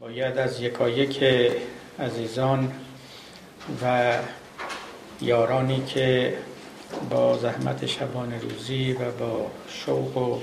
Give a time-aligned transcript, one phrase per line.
[0.00, 1.24] باید از یکایک
[1.98, 2.72] عزیزان
[3.82, 4.12] و
[5.20, 6.34] یارانی که
[7.10, 10.40] با زحمت شبان روزی و با شوق و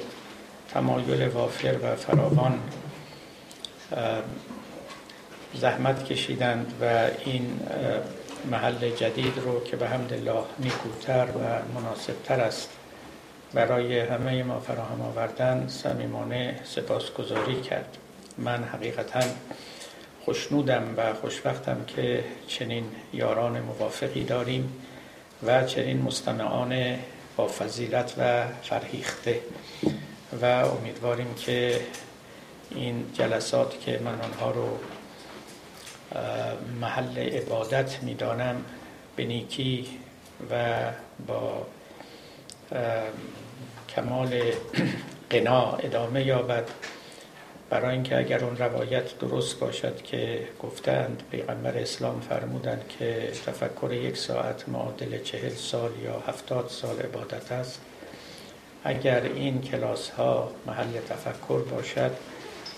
[0.73, 2.59] تمایل وافر و فراوان
[5.54, 7.59] زحمت کشیدند و این
[8.52, 12.70] محل جدید رو که به حمد الله نیکوتر و مناسبتر است
[13.53, 17.98] برای همه ما فراهم آوردن صمیمانه سپاسگزاری کرد.
[18.38, 19.22] من حقیقتا
[20.26, 24.73] خوشنودم و خوشبختم که چنین یاران موافقی داریم
[25.44, 26.96] و چنین مستمعان
[27.36, 29.41] با فضیلت و فرهیخته
[30.41, 31.80] و امیدواریم که
[32.72, 34.77] این جلسات که من آنها رو
[36.82, 38.66] محل عبادت می‌دانم
[39.16, 39.88] به نیکی
[40.52, 40.76] و
[41.27, 41.66] با
[43.90, 44.41] کمال
[45.32, 46.70] قنا ادامه یابد.
[47.70, 54.18] برای اینکه اگر اون روایت درست باشد که گفتند پیغمبر اسلام فرمودند که تفکر یک
[54.18, 57.82] ساعت معادل چهل سال یا هفتاد سال عبادت است.
[58.84, 62.12] اگر این کلاس ها محل تفکر باشد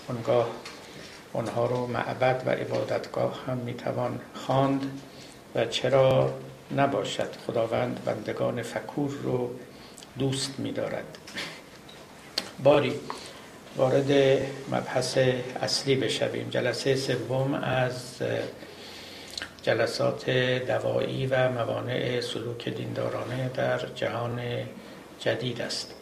[0.08, 0.48] اونگاه
[1.32, 5.00] اونها رو معبد و عبادتگاه هم می‌توان خواند
[5.54, 6.34] و چرا
[6.76, 9.50] نباشد خداوند بندگان فکور رو
[10.18, 11.18] دوست میدارد.
[12.62, 12.92] باری
[13.76, 14.12] وارد
[14.70, 15.18] مبحث
[15.62, 16.50] اصلی بشویم.
[16.50, 18.22] جلسه سوم از
[19.62, 20.30] جلسات
[20.66, 24.40] دوایی و موانع سلوک دیندارانه در جهان
[25.20, 25.94] جدید است.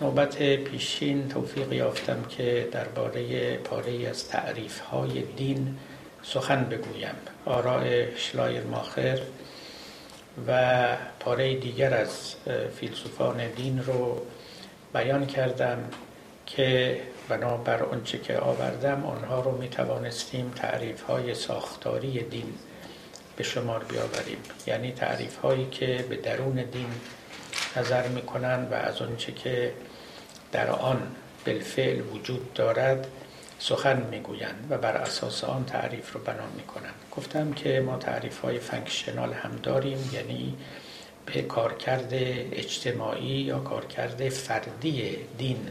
[0.00, 5.78] نوبت پیشین توفیق یافتم که درباره پاره از تعریف های دین
[6.22, 7.14] سخن بگویم.
[7.46, 7.84] آراء
[8.16, 9.18] شلایر ماخر
[10.48, 10.86] و
[11.20, 12.34] پاره دیگر از
[12.76, 14.20] فیلسوفان دین رو
[14.94, 15.78] بیان کردم.
[16.56, 22.54] که بنابر آنچه که آوردم آنها رو می توانستیم تعریف های ساختاری دین
[23.36, 24.38] به شمار بیاوریم.
[24.66, 26.90] یعنی تعریف هایی که به درون دین
[27.76, 29.72] نظر می کنند و از آنچه که
[30.52, 31.16] در آن
[31.46, 33.06] بالفعل وجود دارد
[33.58, 36.94] سخن می‌گویند و بر اساس آن تعریف رو بنا می‌کنند.
[37.16, 40.56] گفتم که ما تعریف های فنکشنال هم داریم یعنی
[41.26, 42.08] به کارکرد
[42.52, 45.70] اجتماعی یا کارکرد فردی دین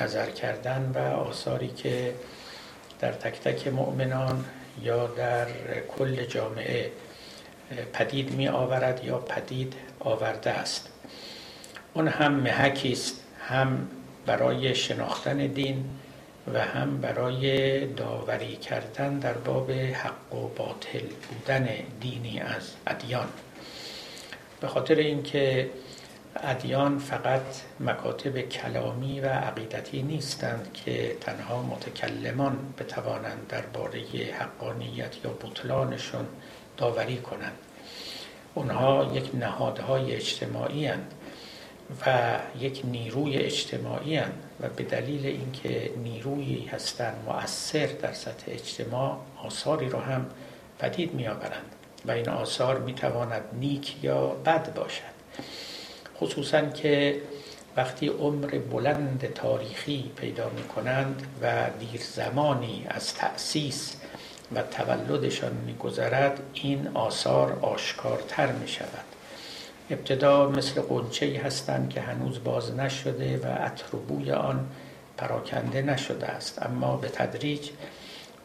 [0.00, 2.14] نظر کردن و آثاری که
[3.00, 4.44] در تک تک مؤمنان
[4.82, 5.46] یا در
[5.98, 6.90] کل جامعه
[7.92, 10.88] پدید می آورد یا پدید آورده است.
[11.94, 13.88] اون هم محکی است هم
[14.26, 15.84] برای شناختن دین
[16.54, 21.68] و هم برای داوری کردن در باب حق و باطل بودن
[22.00, 23.28] دینی از ادیان.
[24.60, 25.70] به خاطر اینکه
[26.42, 27.42] ادیان فقط
[27.80, 34.00] مکاتب کلامی و عقیدتی نیستند که تنها متکلمان بتوانند درباره
[34.38, 36.26] حقانیت یا بطلانشون
[36.76, 37.58] داوری کنند.
[38.54, 41.12] اونها یک نهادهای اجتماعی هستند
[42.06, 49.18] و یک نیروی اجتماعی هستند و به دلیل اینکه نیرویی هستند مؤثر در سطح اجتماع
[49.44, 50.26] آثاری رو هم
[50.78, 51.74] پدید می آورند
[52.06, 55.16] و این آثار می تواند نیک یا بد باشد.
[56.20, 57.20] خصوصا که
[57.76, 63.96] وقتی عمر بلند تاریخی پیدا می کنند و دیر زمانی از تأسیس
[64.54, 69.04] و تولدشان میگذرد این آثار آشکارتر می شود
[69.90, 74.66] ابتدا مثل قنچه هستند که هنوز باز نشده و عطر و بوی آن
[75.16, 76.62] پراکنده نشده است.
[76.62, 77.70] اما به تدریج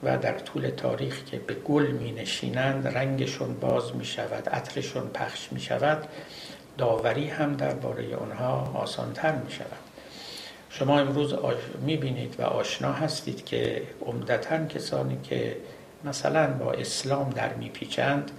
[0.04, 5.48] و در طول تاریخ که به گل می نشینند رنگشون باز می شود عطرشون پخش
[5.52, 6.08] می شود
[6.78, 9.92] داوری هم درباره آنها آسانتر می شود
[10.70, 11.36] شما امروز
[11.82, 15.58] می بینید و آشنا هستید که عمدتا کسانی که
[16.04, 18.32] مثلا با اسلام در میپیچند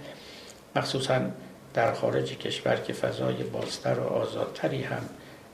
[0.75, 1.21] مخصوصا
[1.73, 5.01] در خارج کشور که فضای بازتر و آزادتری هم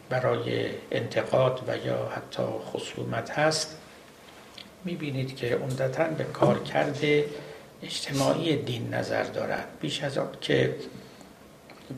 [0.10, 3.78] برای انتقاد و یا حتی خصومت هست
[4.86, 7.00] می‌بینید که عمدتا به کارکرد
[7.84, 10.76] اجتماعی دین نظر دارد بیش از آن که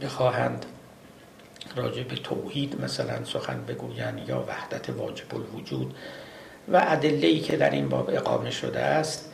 [0.02, 0.66] بخواهند
[1.76, 5.96] راجع به توحید مثلا سخن بگویند یا وحدت واجب الوجود
[6.68, 9.32] و ادله که در این باب اقامه شده است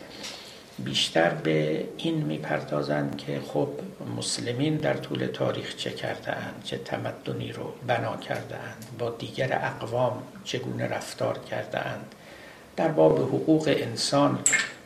[0.80, 3.70] بیشتر به این می‌پردازند که خب
[4.18, 9.60] مسلمین در طول تاریخ چه کرده اند چه تمدنی رو بنا کرده اند با دیگر
[9.64, 12.16] اقوام چگونه رفتار کرده اند
[12.76, 14.40] در باب حقوق انسان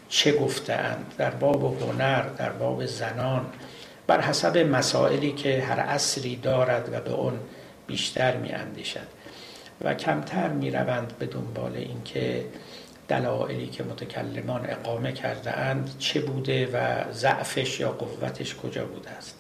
[0.09, 3.45] چه گفته اند در باب هنر در باب زنان
[4.07, 7.39] بر حسب مسائلی که هر عصری دارد و به اون
[7.87, 9.07] بیشتر می اندیشد
[9.81, 12.45] و کمتر می روند به دنبال اینکه
[13.07, 19.35] دلایلی که متکلمان اقامه کرده اند چه بوده و ضعفش یا قوتش کجا بوده است.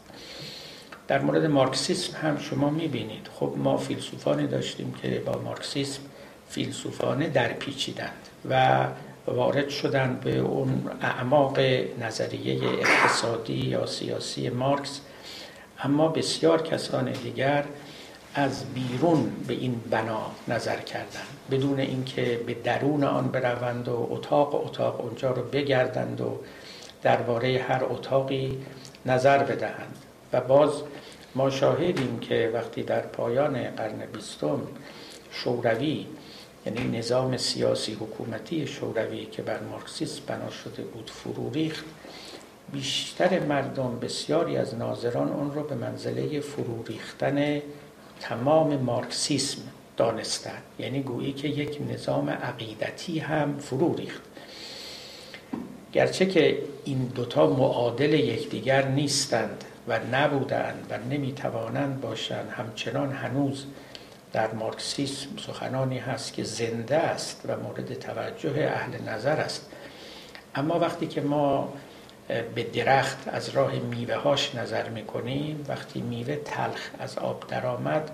[1.07, 3.29] در مورد مارکسیسم هم شما می‌بینید.
[3.33, 6.01] خب ما فیلسوفانی داشتیم که با مارکسیسم
[6.49, 8.85] فیلسوفانه در پیچیدند و
[9.27, 11.59] وارد شدن به اون اعماق
[11.99, 15.01] نظریه اقتصادی یا سیاسی مارکس.
[15.83, 17.63] اما بسیار کسان دیگر
[18.35, 24.65] از بیرون به این بنا نظر کردند بدون اینکه به درون آن بروند و اتاق
[24.65, 26.39] اتاق اونجا رو بگردند و
[27.01, 28.57] درباره هر اتاقی
[29.05, 29.95] نظر بدهند.
[30.33, 30.71] و باز
[31.35, 34.59] ما شاهدیم که وقتی در پایان قرن بیستم
[35.31, 36.05] شوروی
[36.65, 41.85] یعنی نظام سیاسی حکومتی شوروی که بر مارکسیسم بنا شده بود فرو ریخت
[42.73, 47.61] بیشتر مردم بسیاری از ناظران اون رو به منزله فرو ریختن
[48.19, 49.61] تمام مارکسیسم
[49.97, 50.61] دانستند.
[50.79, 54.21] یعنی گویی که یک نظام عقیدتی هم فرو ریخت.
[55.93, 63.65] گرچه که این دوتا معادل یکدیگر نیستند و نبودند و نمی‌توانند باشند همچنان هنوز
[64.33, 69.69] در مارکسیسم سخنانی هست که زنده است و مورد توجه اهل نظر است.
[70.55, 71.73] اما وقتی که ما
[72.55, 78.11] به درخت از راه میوه هاش نظر می‌کنیم وقتی میوه تلخ از آب درآمد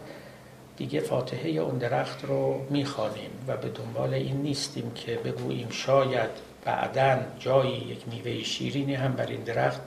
[0.77, 6.29] دیگه فاتحه اون درخت رو می‌خوانیم و به دنبال این نیستیم که بگوییم شاید
[6.65, 9.81] بعدا جایی یک میوه شیرینی هم بر این درخت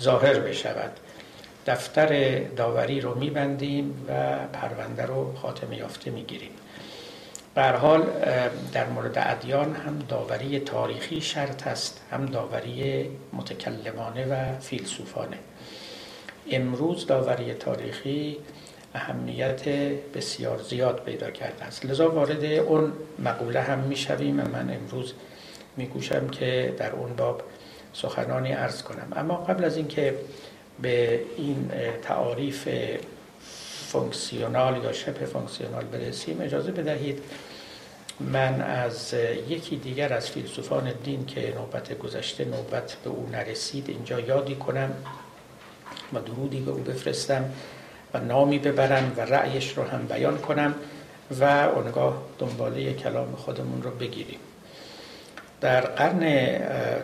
[0.00, 0.92] ظاهر بشود.
[1.68, 6.50] دفتر داوری رو میبندیم و پرونده رو خاتمه یافته می‌گیریم.
[7.54, 8.02] به حال
[8.72, 15.38] در مورد ادیان هم داوری تاریخی شرط است هم داوری متکلمانه و فیلسوفانه.
[16.50, 18.36] امروز داوری تاریخی
[18.94, 19.68] اهمیت
[20.14, 21.86] بسیار زیاد پیدا کرده است.
[21.86, 25.12] لذا وارد اون مقوله هم می‌شویم من امروز
[25.76, 27.42] میکوشم که در اون باب
[27.92, 29.12] سخنانی ارز کنم.
[29.16, 30.14] اما قبل از اینکه
[30.82, 31.70] به این
[32.02, 32.68] تعاریف
[33.88, 36.40] فونکسیونال یا شبه فونکسیونال برسیم.
[36.40, 37.22] اجازه بدهید
[38.20, 39.14] من از
[39.48, 44.90] یکی دیگر از فیلسوفان دین که نوبت گذشته نوبت به او نرسید اینجا یادی کنم
[46.12, 47.44] و درودی به او بفرستم
[48.14, 50.74] و نامی ببرم و رأیش رو هم بیان کنم
[51.40, 51.44] و
[51.74, 54.38] اونگاه دنباله کلام خودمون رو بگیریم.
[55.60, 56.22] در قرن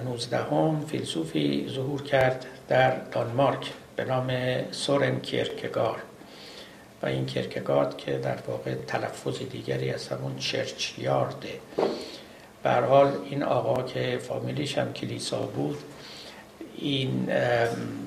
[0.05, 4.31] 19 هم فیلسوفی ظهور کرد در دانمارک به نام
[4.71, 6.03] سورن کیرکگار.
[7.05, 11.61] و این کرکگارد که در واقع تلفظ دیگری از همون چرچ یارده
[12.65, 15.79] حال این آقا که فامیلیش هم کلیسا بود
[16.77, 17.27] این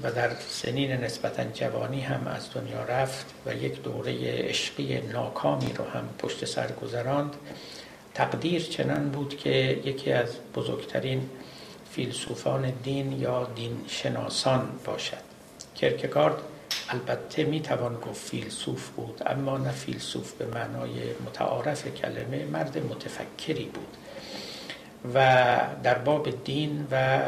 [0.03, 4.13] و در سنین نسبتا جوانی هم از دنیا رفت و یک دوره
[4.49, 7.35] عشقی ناکامی رو هم پشت سر گذراند.
[8.17, 9.49] تقدیر چنان بود که
[9.85, 11.29] یکی از بزرگترین
[11.91, 15.17] فیلسوفان دین یا دین شناسان باشد.
[15.75, 16.37] کرکگارد
[16.89, 20.91] البته می‌توان گفت فیلسوف بود اما نه فیلسوف به معنای
[21.25, 23.97] متعارف کلمه مرد متفکری بود.
[25.13, 27.19] و در باب دین و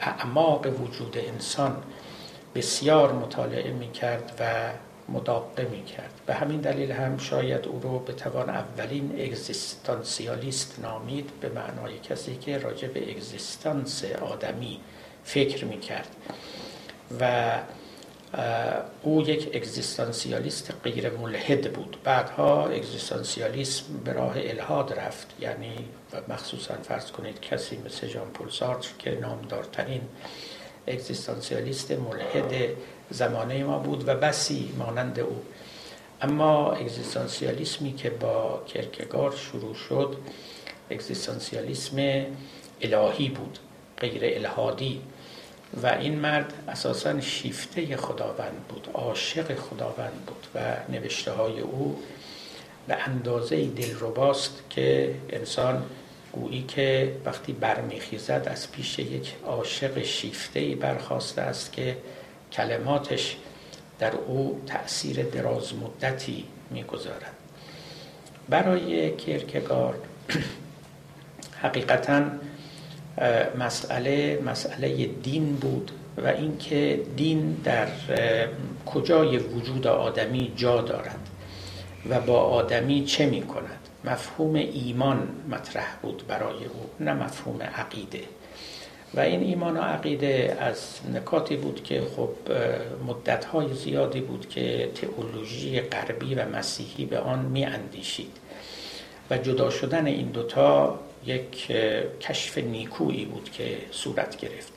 [0.00, 1.82] اعماق وجود انسان
[2.54, 4.70] بسیار مطالعه می‌کرد و
[5.12, 6.20] مداقه می‌کرد.
[6.26, 12.36] به همین دلیل هم شاید او رو به توان اولین اگزیستانسیالیست نامید به معنای کسی
[12.36, 14.80] که راجع به اگزیستانس آدمی
[15.24, 16.08] فکر می‌کرد.
[17.20, 17.52] و
[19.02, 21.96] او یک اگزیستانسیالیست غیر ملحد بود.
[22.04, 25.26] بعدها اگزیستانسیالیسم به راه الهاد رفت.
[25.40, 25.74] یعنی
[26.28, 30.02] مخصوصا فرض کنید کسی مثل جان پول سارتر که نامدارترین
[30.86, 32.52] اگزیستانسیالیست ملحد
[33.12, 35.42] زمانه ما بود و بسی مانند او.
[36.22, 40.16] اما اگزیستانسیالیسمی که با کرکگار شروع شد
[40.90, 42.26] اگزیستانسیالیسم
[42.80, 43.58] الهی بود
[43.98, 45.00] غیر الهادی.
[45.82, 52.02] و این مرد اساسا شیفته خداوند بود عاشق خداوند بود و نوشته های او
[52.88, 55.82] به اندازه دلرباست که انسان
[56.32, 61.96] گویی که وقتی برمیخیزد از پیش یک عاشق شیفته برخواسته است که
[62.52, 63.36] کلماتش
[63.98, 67.34] در او تأثیر دراز مدتی می‌گذارد.
[68.48, 69.98] برای کرکگارد
[71.62, 72.22] حقیقتا
[73.58, 77.88] مسئله مسئله دین بود و اینکه دین در
[78.86, 81.28] کجای وجود آدمی جا دارد
[82.08, 88.20] و با آدمی چه می کند مفهوم ایمان مطرح بود برای او نه مفهوم عقیده.
[89.14, 92.30] و این ایمان و عقیده از نکاتی بود که خب
[93.06, 98.36] مدتهای زیادی بود که تئولوژی غربی و مسیحی به آن می اندیشید
[99.30, 101.66] و جدا شدن این دوتا یک
[102.20, 104.72] کشف نیکویی بود که صورت گرفت.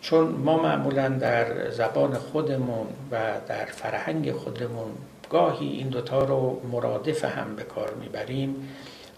[0.00, 3.16] چون ما معمولا در زبان خودمون و
[3.48, 4.90] در فرهنگ خودمون
[5.30, 8.68] گاهی این دوتا رو مرادف هم به کار می‌بریم.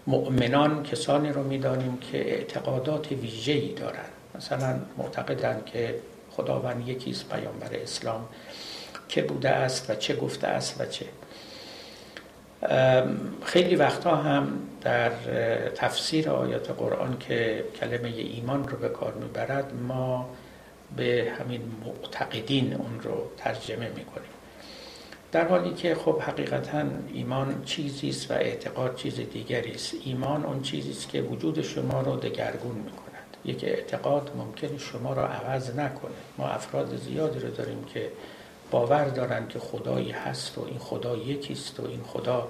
[0.07, 4.10] مؤمنان کسانی رو می‌دانیم که اعتقادات ویژه‌ای دارند.
[4.41, 5.95] مثلا معتقدند که
[6.31, 8.27] خداوند یکیست پیامبر اسلام
[9.09, 11.05] که بوده است و چه گفته است و چه.
[13.43, 15.09] خیلی وقتا هم در
[15.69, 20.29] تفسیر آیات قرآن که کلمه ایمان رو به کار می‌برد ما
[20.95, 24.29] به همین معتقدین اون رو ترجمه می‌کنیم.
[25.31, 26.83] در حالی که خب حقیقتا
[27.13, 29.93] ایمان چیزی است و اعتقاد چیز دیگری است.
[30.05, 33.10] ایمان اون چیزی است که وجود شما رو دگرگون می‌کند
[33.45, 36.11] یک اعتقاد ممکن شما را عوض نکنه.
[36.37, 38.11] ما افراد زیادی رو داریم که
[38.71, 42.47] باور دارند که خدایی هست و این خدا یکیست و این خدا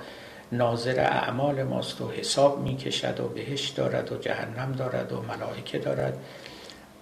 [0.51, 6.17] ناظر اعمال ماست و حساب می‌کشد و بهش دارد و جهنم دارد و ملائکه دارد.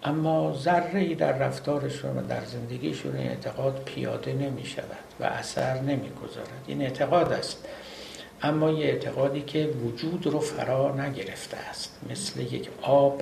[0.03, 4.85] اما ذره در رفتارشون و در زندگیشون این اعتقاد پیاده نمی شود
[5.19, 7.65] و اثر نمی گذارد این اعتقاد است.
[8.41, 11.99] اما یه اعتقادی که وجود رو فرا نگرفته است.
[12.09, 13.21] مثل یک آب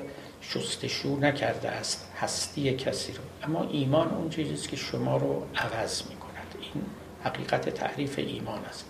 [0.49, 3.19] شستشو نکرده است هستی کسی رو.
[3.43, 6.83] اما ایمان اون چیزیست که شما رو عوض می کند این
[7.23, 8.85] حقیقت تعریف ایمان است.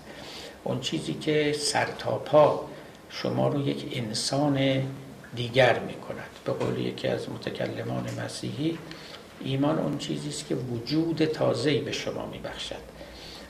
[0.63, 2.69] اون چیزی که سر تا پا
[3.09, 4.83] شما رو یک انسان
[5.35, 8.77] دیگر می کند به قول یکی از متکلمان مسیحی
[9.39, 12.97] ایمان اون چیزی است که وجود تازه‌ای به شما میبخشد.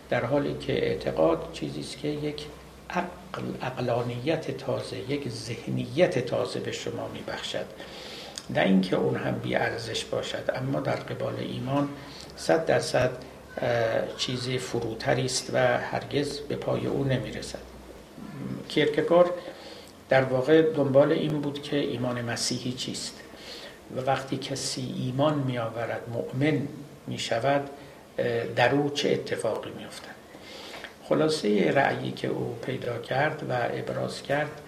[0.10, 2.46] در حالی که اعتقاد چیزی است که یک
[2.90, 7.66] عقل عقلانیت تازه یک ذهنیت تازه به شما میبخشد.
[8.50, 11.90] نه اینکه اون هم بی ارزش باشد اما در قبال ایمان
[12.36, 13.12] صد درصد
[14.18, 17.60] چیز فروتری است و هرگز به پای او نمی‌رسد.
[18.70, 19.32] کیرکگار
[20.10, 23.14] در واقع دنبال این بود که ایمان مسیحی چیست
[23.96, 26.68] و وقتی کسی ایمان می آورد مؤمن
[27.08, 27.70] می شود
[28.56, 30.18] در او چه اتفاقی می افتد
[31.10, 34.62] خلاصه رأیی که او پیدا کرد و ابراز کرد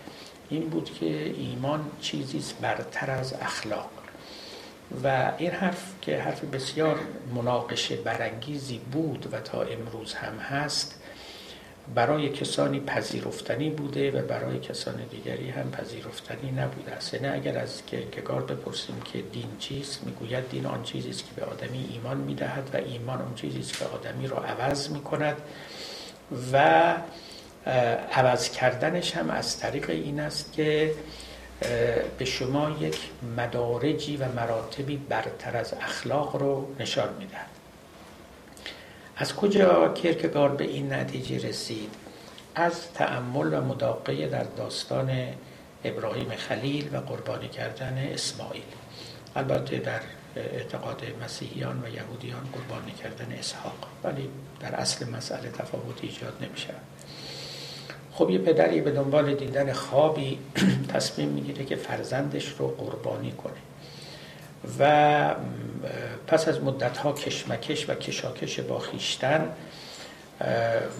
[0.49, 3.89] این بود که ایمان چیزی برتر از اخلاق.
[5.03, 6.99] و این حرف که حرف بسیار
[7.35, 10.95] مناقشه برانگیزی بود و تا امروز هم هست
[11.95, 17.13] برای کسانی پذیرفتنی بوده و برای کسان دیگری هم پذیرفتنی نبوده است.
[17.13, 21.45] یعنی اگر از کیرکگار بپرسیم که دین چیست می‌گوید دین آن چیزی است که به
[21.45, 25.37] آدمی ایمان می‌دهد و ایمان آن چیزی است که آدمی را عوض می‌کند
[26.53, 26.93] و
[28.13, 30.93] عوض کردنش هم از طریق این است که
[32.17, 32.97] به شما یک
[33.37, 37.49] مدارجی و مراتبی برتر از اخلاق رو نشان می‌دهد.
[39.17, 41.95] از کجا کرکگار به این نتیجه رسید؟
[42.55, 45.27] از تأمل و مداقه در داستان
[45.83, 48.63] ابراهیم خلیل و قربانی کردن اسماعیل.
[49.35, 50.01] البته در
[50.35, 53.87] اعتقاد مسیحیان و یهودیان قربانی کردن اسحاق.
[54.03, 56.73] ولی در اصل مسئله تفاوت ایجاد نمیشه
[58.19, 60.39] خب یه پدری به دنبال دیدن خوابی
[60.93, 63.53] تصمیم می‌گیره که فرزندش رو قربانی کنه.
[64.79, 65.35] و
[66.27, 69.49] پس از مدت ها کشمکش و کشاکش با خیشتن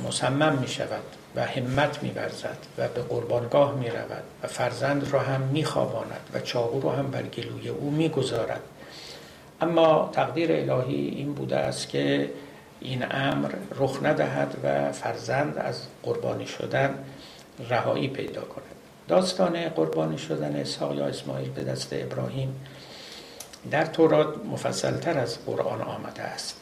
[0.08, 1.04] مصمم می شود
[1.36, 2.12] و همت می
[2.78, 7.12] و به قربانگاه می رود و فرزند را هم می خواباند و چاقو را هم
[7.12, 8.62] بر گلوی او می گذارد
[9.62, 12.30] اما تقدیر الهی این بوده است که
[12.82, 16.96] این امر رخ ندهد و فرزند از قربانی شدن
[17.70, 18.64] رهایی پیدا کند.
[19.08, 22.66] داستان قربانی شدن اسحاق یا اسماعیل به دست ابراهیم
[23.72, 26.56] در تورات مفصلتر از قرآن آمده است.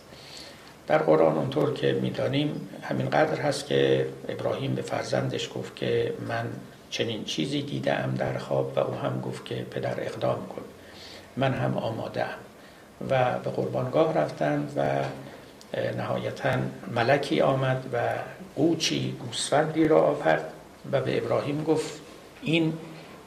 [0.87, 6.45] در قرآن اونطور که می‌دانیم همینقدر هست که ابراهیم به فرزندش گفت که من
[6.89, 10.61] چنین چیزی دیدم در خواب و او هم گفت که پدر اقدام کن.
[11.37, 12.25] من هم آماده
[13.09, 15.03] و به قربانگاه رفتن و
[15.97, 16.49] نهایتا
[16.95, 17.97] ملکی آمد و
[18.55, 20.53] قوچی گوسفندی را آورد
[20.91, 21.99] و به ابراهیم گفت
[22.41, 22.73] این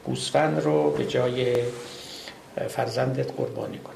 [0.05, 1.55] گوسفند رو به جای
[2.69, 3.93] فرزندت قربانی کن.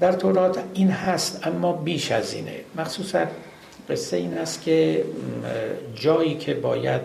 [0.00, 2.60] در تورات این هست اما بیش از اینه.
[2.76, 3.26] مخصوصا
[3.90, 5.04] قصه این است که
[5.94, 7.02] جایی که باید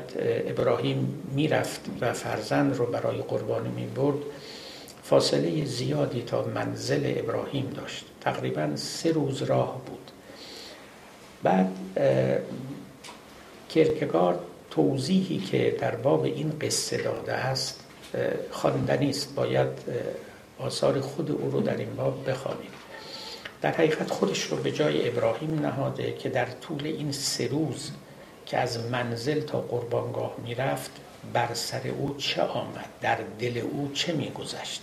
[0.47, 4.17] ابراهیم می‌رفت و فرزند رو برای قربانی می برد
[5.03, 8.05] فاصله زیادی تا منزل ابراهیم داشت.
[8.29, 10.11] تقریبا سه روز راه بود.
[11.43, 11.69] بعد
[13.69, 14.39] کرکگار
[14.71, 17.83] توضیحی که در باب این قصه داده است
[18.51, 19.67] خواندنی است باید
[20.59, 22.69] آثار خود او رو در این باب بخوانید
[23.61, 27.91] در حقیقت خودش رو به جای ابراهیم نهاده که در طول این سه روز
[28.45, 30.91] که از منزل تا قربانگاه می‌رفت
[31.33, 34.81] بر سر او چه آمد؟ در دل او چه میگذشت؟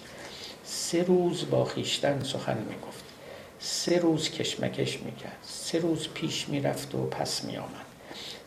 [0.65, 3.06] سه روز با خیشتن سخن می‌گفت.
[3.87, 5.39] سه روز کشمکش می‌کرد.
[5.43, 7.87] سه روز پیش می‌رفت و پس میآمد.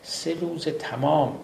[0.04, 1.40] سه روز تمام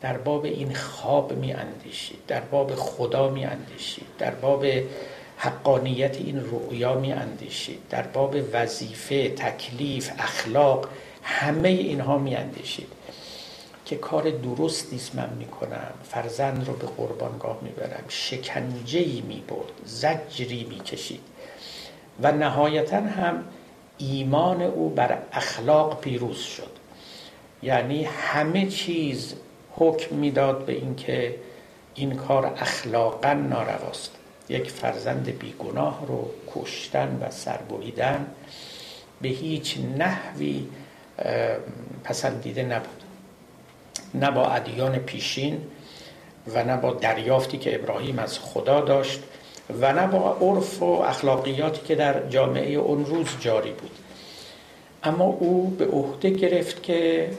[0.00, 4.66] در باب این خواب می اندیشید در باب خدا می اندیشید در باب
[5.36, 10.88] حقانیت این رؤیا می اندیشید در باب وظیفه تکلیف اخلاق
[11.22, 12.88] همه اینها می اندیشید
[13.84, 20.66] که کار درستی است من می‌کنم فرزند رو به قربانگاه می‌برم شکنجه ای می‌برد زجری
[20.70, 21.33] می‌کشید.
[22.22, 23.44] و نهایتا هم
[23.98, 26.70] ایمان او بر اخلاق پیروز شد.
[27.62, 29.34] یعنی همه چیز
[29.76, 31.34] حکم می‌داد به اینکه
[31.94, 34.10] این کار اخلاقا نارواست.
[34.48, 38.26] یک فرزند بیگناه رو کشتن و سربریدن
[39.20, 40.66] به هیچ نحوی
[42.04, 43.02] پسندیده نبود.
[44.14, 45.62] نه با ادیان پیشین
[46.54, 49.22] و نه با دریافتی که ابراهیم از خدا داشت
[49.80, 53.90] و نه با عرف و اخلاقیاتی که در جامعه اون روز جاری بود.
[55.02, 57.30] اما او به عهده گرفت که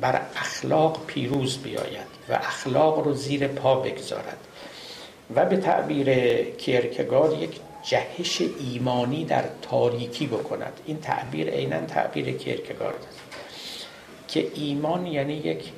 [0.00, 4.38] بر اخلاق پیروز بیاید و اخلاق رو زیر پا بگذارد
[5.34, 10.80] و به تعبیر کیرکگار یک جهش ایمانی در تاریکی بکند.
[10.86, 13.20] این تعبیر عینا تعبیر کیرکگارد است.
[14.28, 15.72] که ایمان یعنی یک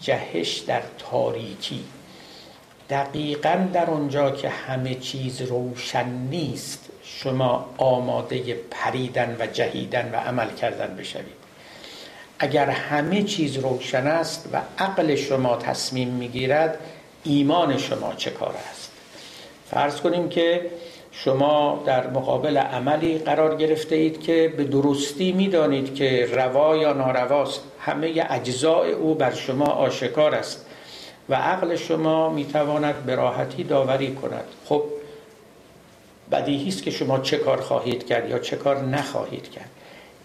[0.00, 1.84] جهش در تاریکی.
[2.90, 10.54] دقیقا در اونجا که همه چیز روشن نیست شما آماده پریدن و جهیدن و عمل
[10.54, 11.44] کردن بشوید.
[12.38, 16.78] اگر همه چیز روشن است و عقل شما تصمیم می‌گیرد
[17.24, 18.90] ایمان شما چه کار است؟
[19.70, 20.70] فرض کنیم که
[21.12, 27.60] شما در مقابل عملی قرار گرفته اید که به درستی می‌دانید که روا یا نارواست
[27.80, 30.63] همه اجزاء او بر شما آشکار است.
[31.28, 34.44] و عقل شما می‌تواند به راحتی داوری کند.
[34.64, 34.82] خب
[36.30, 39.70] بدیهی است که شما چه کار خواهید کرد یا چه کار نخواهید کرد.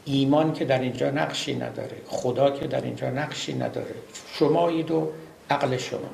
[0.05, 3.95] ایمان که در اینجا نقشی نداره خدا که در اینجا نقشی نداره
[4.33, 5.11] شمایید و
[5.49, 6.09] عقل شما.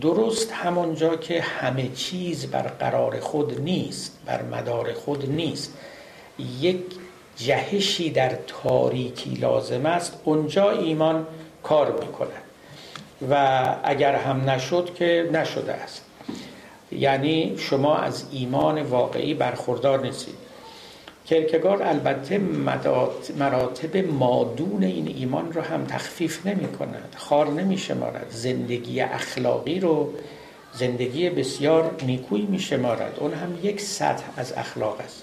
[0.00, 5.74] درست همونجا که همه چیز بر قرار خود نیست بر مدار خود نیست.
[6.60, 6.80] یک
[7.36, 11.26] جهشی در تاریکی لازم است اونجا ایمان
[11.62, 12.47] کار می‌کند.
[13.30, 16.04] و اگر هم نشد که نشده است.
[16.92, 20.34] یعنی شما از ایمان واقعی برخوردار نیستید.
[21.26, 22.38] کرکگار البته
[23.38, 30.12] مراتب مادون این ایمان رو هم تخفیف نمی کند خار نمی شمارد زندگی اخلاقی رو
[30.72, 35.22] زندگی بسیار نیکوی می شمارد اون هم یک سطح از اخلاق است.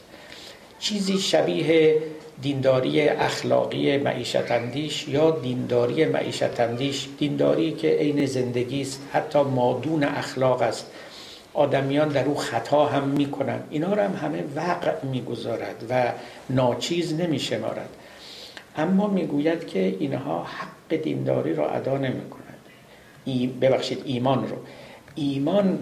[0.80, 1.98] چیزی شبیه
[2.42, 10.04] دینداری اخلاقی معیشت اندیش یا دینداری معیشت اندیش؟ دینداری که عین زندگی است حتی مادون
[10.04, 10.92] اخلاق است.
[11.54, 13.60] آدمیان در او خطا هم می‌کنن.
[13.70, 16.12] اینا رو هم همه وقع می‌گذارد و
[16.50, 17.90] ناچیز نمیشمارد.
[18.78, 22.46] اما می‌گوید که اینها حق دینداری رو ادا نمی‌کنند.
[23.26, 24.58] ای ببخشید ایمان رو.
[25.16, 25.80] ایمان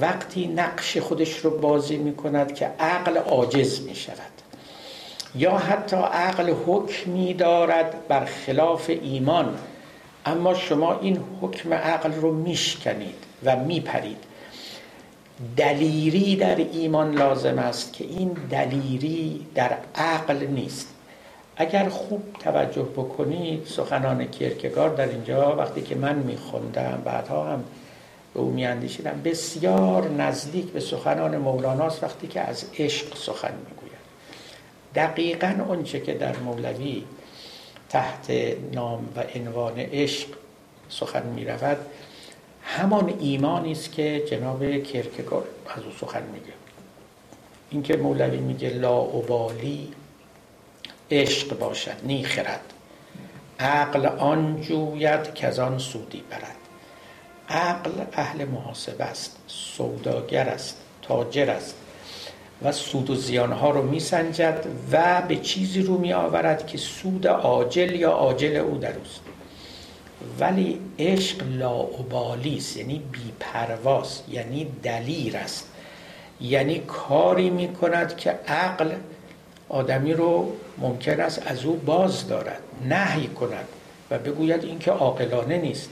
[0.00, 4.36] وقتی نقش خودش رو بازی می‌کند که عقل عاجز می‌شود.
[5.36, 9.58] یا حتی عقل حکمی دارد بر خلاف ایمان.
[10.26, 14.16] اما شما این حکم عقل رو میشکنید و میپرید.
[15.56, 20.88] دلیری در ایمان لازم است که این دلیری در عقل نیست.
[21.56, 27.64] اگر خوب توجه بکنید سخنان کیرکگار در اینجا وقتی که من میخوندم بعدها هم
[28.34, 33.85] به او میاندیشیدم بسیار نزدیک به سخنان مولاناست وقتی که از عشق سخن می‌گوید.
[34.96, 37.04] دقیقا اونچه که در مولوی
[37.88, 38.30] تحت
[38.72, 40.28] نام و عنوان عشق
[40.88, 41.78] سخن می‌رود
[42.62, 45.44] همان ایمانی است که جناب کرکگار
[45.76, 46.52] از او سخن میگه.
[47.70, 49.92] اینکه مولوی میگه لا ابالی
[51.10, 52.72] عشق باشد نی خرد.
[53.58, 56.56] عقل آن جوید که آن سودی برد.
[57.48, 61.74] عقل اهل محاسبه است سوداگر است تاجر است.
[62.62, 67.94] و سود و زیانها رو میسنجد و به چیزی رو می آورد که سود عاجل
[67.94, 69.20] یا عاجل او در اوست.
[70.40, 75.68] ولی عشق لاعبالی است یعنی بیپرواز یعنی دلیر است.
[76.40, 78.90] یعنی کاری می کند که عقل
[79.68, 83.68] آدمی رو ممکن است از او باز دارد نهی کند
[84.10, 85.90] و بگوید اینکه عاقلانه نیست.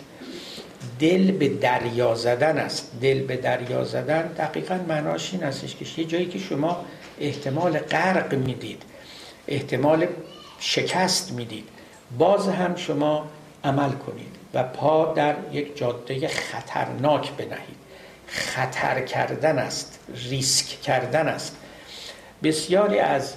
[0.99, 2.91] دل به دریا زدن است.
[3.01, 6.85] دل به دریا زدن دقیقا معناش این استش که یه جایی که شما
[7.21, 8.83] احتمال غرق می‌دید
[9.49, 10.07] احتمال
[10.59, 11.69] شکست می‌دید
[12.19, 13.27] باز هم شما
[13.65, 17.85] عمل کنید و پا در یک جاده خطرناک بنهید.
[18.27, 19.99] خطر کردن است
[20.31, 21.57] ریسک کردن است.
[22.43, 23.35] بسیاری از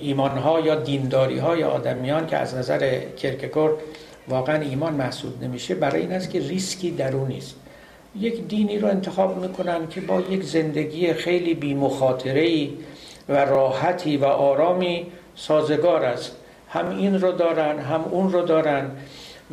[0.00, 3.78] ایمانها یا دینداری های آدمیان که از نظر کرکگور
[4.30, 7.54] واقعا ایمان محسوب نمیشه برای این است که ریسکی در اون نیست.
[8.18, 12.68] یک دینی رو انتخاب می‌کنن که با یک زندگی خیلی بی مخاطره
[13.28, 16.36] و راحتی و آرامی سازگار است.
[16.68, 18.90] هم این رو دارن هم اون رو دارن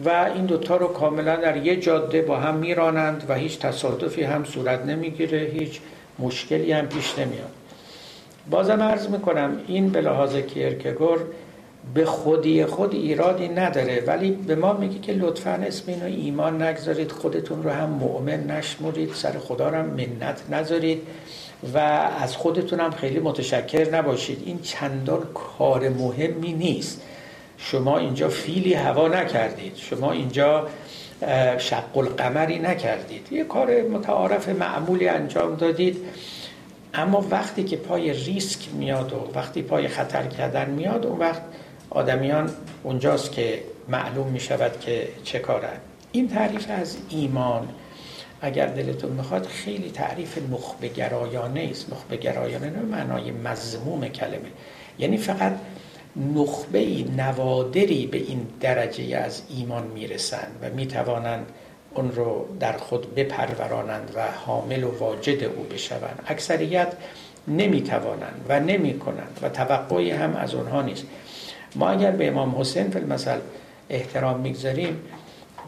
[0.05, 4.43] و این دوتا رو کاملا در یه جاده با هم میرانند و هیچ تصادفی هم
[4.43, 5.79] صورت نمی‌گیره هیچ
[6.19, 7.51] مشکلی هم پیش نمیاد.
[8.49, 11.19] بازم عرض می‌کنم این به لحاظ کیرکگور
[11.93, 14.03] به خودی خود ایرادی نداره.
[14.07, 19.13] ولی به ما میگه که لطفا اسم اینو ایمان نگذارید خودتون رو هم مؤمن نشمرید
[19.13, 21.01] سر خدا رو هم منت نذارید
[21.73, 21.77] و
[22.21, 24.43] از خودتون هم خیلی متشکر نباشید.
[24.45, 25.21] این چندان
[25.57, 27.01] کار مهمی نیست.
[27.57, 29.75] شما اینجا فیلی هوا نکردید.
[29.75, 30.67] شما اینجا
[31.57, 33.27] شق القمری نکردید.
[33.31, 35.97] یه کار متعارف معمولی انجام دادید.
[36.93, 41.41] اما وقتی که پای ریسک میاد و وقتی پای خطر کردن میاد اون وقت
[41.89, 42.49] آدمیان
[42.83, 45.77] اونجاست که معلوم می شود که چه کارن
[46.11, 47.67] این تعریف از ایمان
[48.41, 51.93] اگر دلتون می‌خواد خیلی تعریف نخبه گرایانه است.
[51.93, 54.51] نخبه گرایانه نه معنای مضموم کلمه.
[54.99, 55.55] یعنی فقط
[56.35, 56.85] نخبه
[57.17, 61.45] نوادری به این درجه از ایمان می‌رسند و می‌توانند
[61.95, 66.23] اون رو در خود بپرورانند و حامل و واجد او بشوند.
[66.27, 66.93] اکثریت
[67.47, 71.05] نمی‌توانند و نمی‌کنند و توقعی هم از اونها نیست.
[71.75, 73.37] ما اگر به امام حسین فی المثل
[73.89, 75.01] احترام می‌گذاریم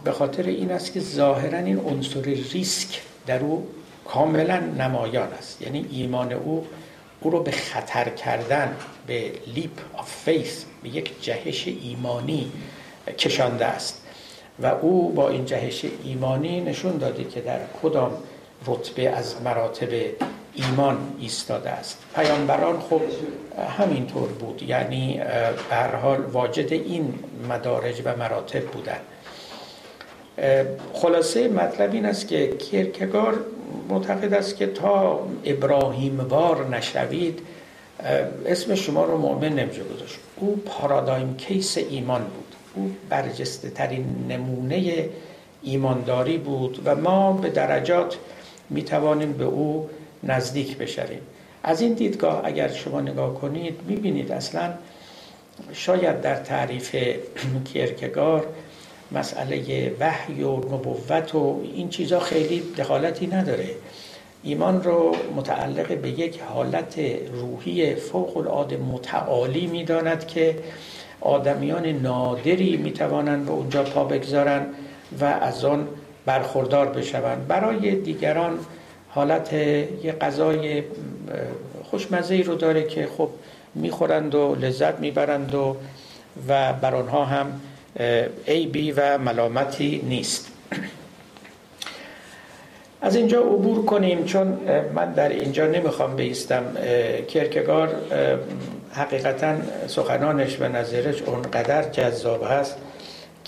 [0.04, 3.68] به خاطر این است که ظاهرا این عنصر ریسک در او
[4.06, 5.62] کاملا نمایان است.
[5.62, 6.68] یعنی ایمان او
[7.22, 8.76] او رو به خطر کردن
[9.08, 12.52] به leap of faith به یک جهش ایمانی
[13.18, 14.02] کشانده است.
[14.60, 18.12] و او با این جهش ایمانی نشون داده که در کدام
[18.68, 19.90] رتبه از مراتب
[20.56, 21.98] ایمان ایستاده است.
[22.16, 23.02] پیامبران خب
[23.78, 24.64] همینطور بود.
[24.64, 25.22] یعنی
[25.70, 27.14] به حال واجد این
[27.50, 29.02] مدارج و مراتب بودند
[30.94, 33.40] خلاصه مطلب این است که کیرکگار
[33.90, 37.40] معتقد است که تا ابراهیم وار نشوید
[38.46, 40.20] اسم شما رو مؤمن نمیشه گذاشت.
[40.36, 42.56] او پارادایم کیس ایمان بود.
[42.76, 45.10] او برجسته ترین نمونه
[45.64, 48.18] ایمانداری بود و ما به درجات
[48.70, 49.90] می توانیم به او
[50.24, 51.22] نزدیک بشویم.
[51.64, 54.74] از این دیدگاه اگر شما نگاه کنید می بینید اصلا
[55.74, 56.96] شاید در تعریف
[57.66, 58.48] کیرکگار
[59.12, 63.70] مسئله وحی و نبوت و این چیزا خیلی دخالتی نداره.
[64.44, 67.00] ایمان رو متعلق به یک حالت
[67.34, 70.56] روحی فوق العاده متعالی می‌داند که
[71.22, 74.66] آدمیان نادری می‌توانند به اونجا پا بگذارن
[75.20, 75.88] و از آن
[76.30, 77.48] برخوردار بشوند.
[77.48, 78.60] برای دیگران
[79.10, 80.84] حالت یه غذای
[81.84, 83.30] خوشمزه رو داره که خب
[83.76, 85.76] می‌خورند و لذت می‌برند و
[86.48, 87.62] و بر آنها هم
[88.48, 90.48] عیبی و ملامتی نیست.
[93.02, 94.58] از اینجا عبور کنیم چون
[94.96, 96.64] من در اینجا نمی‌خوام بیستم.
[97.28, 97.90] کرکگار
[98.94, 99.56] حقیقتا
[99.88, 102.78] سخنانش و نظرش اونقدر جذاب هست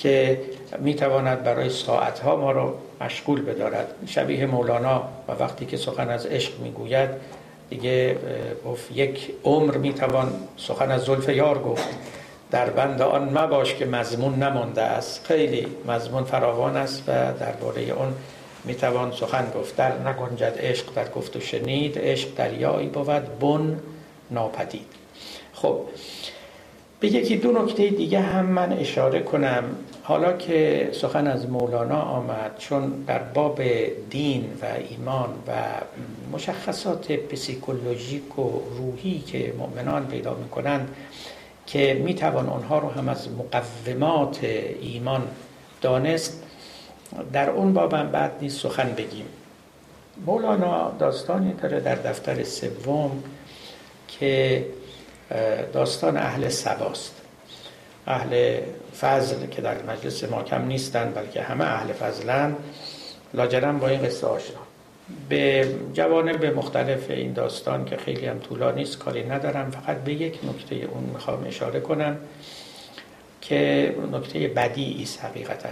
[0.02, 0.42] که
[0.80, 3.88] می‌تواند برای ساعتها ما رو مشغول بدارد.
[4.06, 7.10] شبیه مولانا و وقتی که سخن از عشق می‌گوید
[7.70, 8.18] دیگه
[8.94, 11.88] یک عمر می‌توان سخن از زلف یار گفت.
[12.52, 15.26] در بند آن مباش که مضمون نمانده است.
[15.26, 18.14] خیلی مضمون فراوان است و درباره اون
[18.66, 19.76] می‌توان سخن گفت.
[19.76, 23.80] در نگنجد عشق در گفت و شنید عشق دریایی بود بن
[24.32, 24.88] ناپدید.
[25.54, 25.80] خب
[27.02, 29.64] به یکی دو نکته دیگه هم من اشاره کنم.
[30.04, 33.62] حالا که سخن از مولانا آمد چون در باب
[34.10, 35.52] دین و ایمان و
[36.32, 40.96] مشخصات پسیکولوژیک و روحی که مؤمنان پیدا می‌کنند
[41.68, 44.40] که می‌توان آنها رو هم از مقومات
[44.82, 45.22] ایمان
[45.82, 46.44] دانست
[47.34, 49.26] در اون بابم بعد نیست سخن بگیم.
[50.26, 53.12] مولانا داستانی داره در دفتر سوم
[54.08, 54.66] که
[55.74, 57.16] داستان اهل سباست.
[58.08, 58.60] اهل
[59.02, 62.56] فضل که در مجلس ما کم نیستن بلکه همه اهل فضلن.
[63.34, 64.60] لاجرم با این قصه آشنا.
[65.30, 69.72] به جوانب مختلف این داستان که خیلی هم طولانی است کاری ندارم.
[69.72, 72.18] فقط به یک نکته اون می‌خوام اشاره کنم
[73.42, 75.70] که نکته بدی است حقیقتا.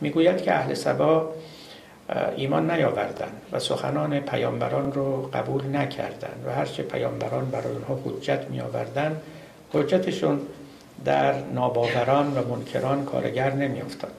[0.00, 1.34] می‌گوید که اهل سبا
[2.36, 8.60] ایمان نیاوردن و سخنان پیامبران رو قبول نکردند و هرچه پیامبران برای اونها حجت می
[8.60, 9.20] آوردن
[9.72, 10.40] حجتشون
[11.04, 14.12] در ناباوران و منکران کارگر نمیافتاد.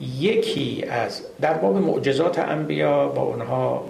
[0.00, 3.84] یکی از در باب معجزات انبیا با اونها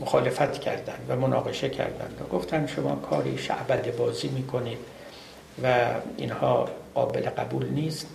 [0.00, 4.78] مخالفت کردند و مناقشه کردند و گفتن شما کاری شعبد بازی می‌کنید
[5.62, 5.74] و
[6.16, 8.06] اینها قابل قبول نیست.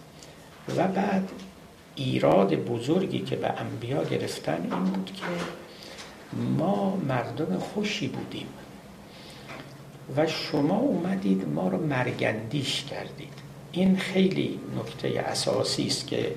[0.77, 1.29] و بعد
[1.95, 5.23] ایراد بزرگی که به انبیا گرفتن این بود که
[6.57, 8.47] ما مردم خوشی بودیم.
[10.17, 13.33] و شما اومدید ما رو مرگندیش کردید.
[13.71, 16.35] این خیلی نکته اساسی است که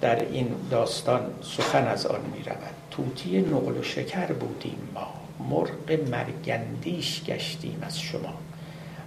[0.00, 5.06] در این داستان سخن از آن می رود توتی نقل و شکر بودیم ما.
[5.48, 8.34] مرغ مرگندیش گشتیم از شما.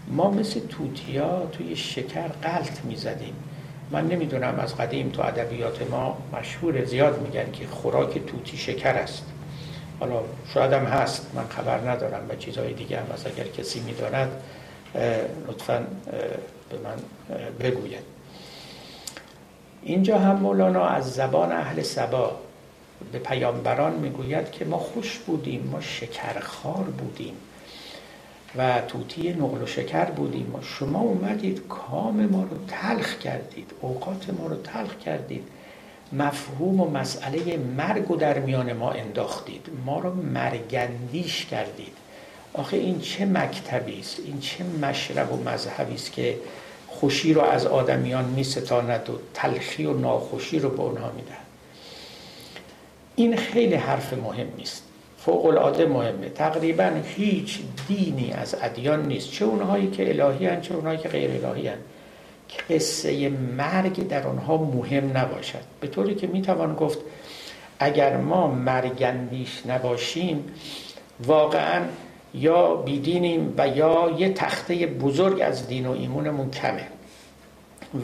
[0.07, 3.33] ما مثل توتیا توی شکر قلط می زدیم
[3.91, 9.23] من نمی‌دونم از قدیم تو ادبیات ما مشهور زیاد میگن که خوراک توتی شکر است.
[9.99, 10.21] حالا
[10.53, 14.31] شاید هم هست من خبر ندارم و چیزهای دیگه هم از اگر کسی می‌داند
[15.47, 15.87] لطفا
[16.69, 16.95] به من
[17.59, 18.03] بگوید.
[19.83, 22.39] اینجا هم مولانا از زبان اهل سبا
[23.11, 27.33] به پیامبران می‌گوید که ما خوش بودیم ما شکرخوار بودیم.
[28.57, 34.29] و توتی نقل و شکر بودیم و شما اومدید کام ما رو تلخ کردید اوقات
[34.29, 35.47] ما رو تلخ کردید.
[36.13, 41.93] مفهوم و مسئله مرگ و در میان ما انداختید ما رو مرگندیش کردید.
[42.53, 46.37] آخه این چه مکتبی است؟ این چه مشرب و مذهبی است که
[46.87, 51.45] خوشی رو از آدمیان می ستاند و تلخی و ناخوشی رو به اونها می‌دهد؟
[53.15, 54.83] این خیلی حرف مهمی است
[55.25, 56.29] فوق العاده مهمه.
[56.29, 59.31] تقریبا هیچ دینی از ادیان نیست.
[59.31, 61.77] چه اونهایی که الهی هن چه اونهایی که غیر الهی هن.
[62.69, 65.59] قصه مرگ در آنها مهم نباشد.
[65.79, 66.99] به طوری که می‌توان گفت
[67.79, 70.43] اگر ما مرگندیش نباشیم
[71.25, 71.81] واقعا
[72.33, 76.88] یا بیدینیم و یا یه تخته بزرگ از دین و ایمونمون کمه.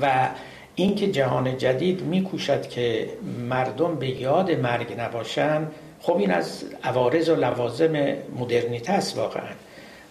[0.02, 0.30] و
[0.76, 3.10] اینکه جهان جدید میکوشد که
[3.50, 5.68] مردم به یاد مرگ نباشن
[6.02, 7.94] خب این از عوارض و لوازم
[8.40, 9.52] مدرنیته است واقعا.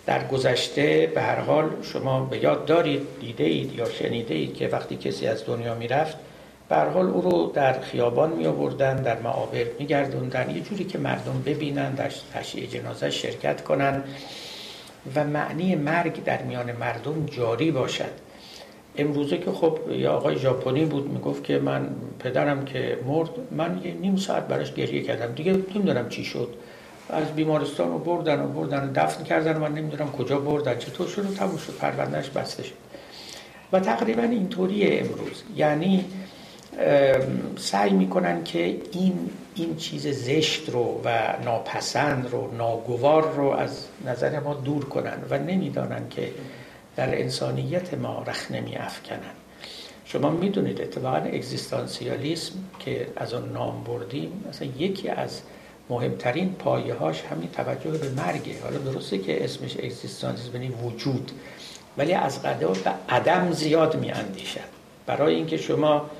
[0.06, 4.68] در گذشته به هر حال شما به یاد دارید دیده اید یا شنیده اید که
[4.68, 6.16] وقتی کسی از دنیا می‌رفت
[6.68, 10.84] به هر حال او رو در خیابان می آوردن در معابر می گردوندن یه جوری
[10.84, 14.04] که مردم ببینن در تشییع جنازه شرکت کنن
[15.14, 18.29] و معنی مرگ در میان مردم جاری باشد.
[18.96, 23.92] امروزه که خب یه آقای ژاپنی بود می‌گفت که من پدرم که مرد من یه
[23.92, 25.34] نیم ساعت براش گریه کردم.
[25.34, 26.48] دیگه نمی‌دونم چی شد.
[27.08, 31.30] از بیمارستان رو بردن و بردن دفن کردن و من نمی‌دونم کجا بردن چطور شد
[31.30, 32.74] و تموم شد پروندهش بسته شد.
[33.72, 35.42] و تقریبا اینطوریه امروز.
[35.56, 36.04] یعنی
[37.56, 44.40] سعی می‌کنن که این این چیز زشت رو و ناپسند رو ناگوار رو از نظر
[44.40, 46.28] ما دور کنن و نمی‌دانن که
[46.96, 49.34] در انسانیت ما رخ نمی افکنن.
[50.04, 55.42] شما می‌دونید اتفاقا اگزیستانسیالیسم که از آن نام بردیم مثلا یکی از
[55.90, 58.62] مهمترین پایه هاش همین توجه به مرگه.
[58.62, 61.30] حالا درسته که اسمش اگزیستانسیسم یعنی وجود
[61.98, 64.60] ولی از قدر به عدم زیاد می اندیشد
[65.06, 66.10] برای اینکه شما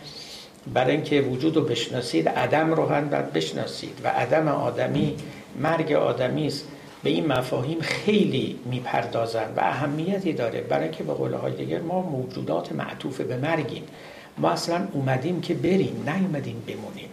[0.75, 4.01] برای اینکه وجود رو بشناسید عدم رو هم بشناسید.
[4.05, 5.17] و عدم آدمی
[5.61, 6.65] مرگ آدمی است.
[7.03, 10.61] به این مفاهیم خیلی می‌پردازن و اهمیتی داره.
[10.61, 13.83] برای اینکه به قول های دیگر ما موجودات معطوف به مرگیم.
[14.39, 17.09] ما اصلا اومدیم که بریم نیومدیم بمونیم.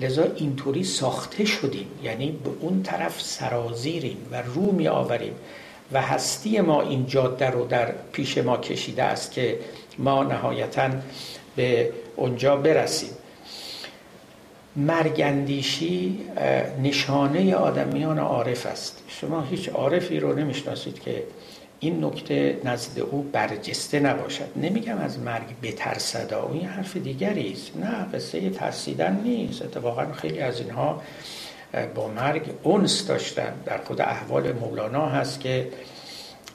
[0.00, 1.86] لذا اینطوری ساخته شدیم.
[2.02, 5.34] یعنی به اون طرف سرازیریم و رو می آوریم
[5.92, 9.58] و هستی ما این جاده رو در پیش ما کشیده است که
[9.98, 10.90] ما نهایتا
[11.56, 13.10] به اونجا برسیم.
[14.76, 16.18] مرگندیشی
[16.82, 19.02] نشانه آدمیان عارف است.
[19.08, 21.22] شما هیچ عارفی رو نمی‌شناسید که
[21.80, 24.48] این نکته نزد او برجسته نباشد.
[24.56, 27.76] نمیگم از مرگ بترسد او این حرف دیگری است.
[27.76, 29.62] نه قصه ترسیدن نیست.
[29.62, 31.02] اتفاقا خیلی از اینها
[31.94, 33.52] با مرگ اونس داشتن.
[33.66, 35.68] در خود احوال مولانا هست که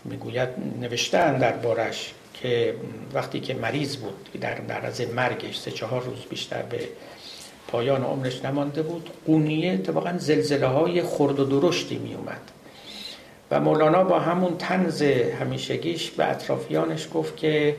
[0.04, 0.50] می‌گوید
[0.82, 2.76] نوشتن در بارش که
[3.14, 6.80] وقتی که مریض بود در معرض مرگش سه چهار روز بیشتر به
[7.68, 9.10] پایان عمرش نمانده بود.
[9.26, 12.42] قونیه اتفاقا زلزله های خرد و درشتی می اومد
[13.52, 15.02] و مولانا با همون تنز
[15.40, 17.76] همیشگیش به اطرافیانش گفت که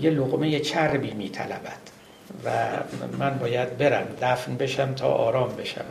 [0.00, 1.82] یه لغمه چربی می طلبد
[2.44, 2.50] و
[3.18, 5.84] من باید برم دفن بشم تا آرام بشم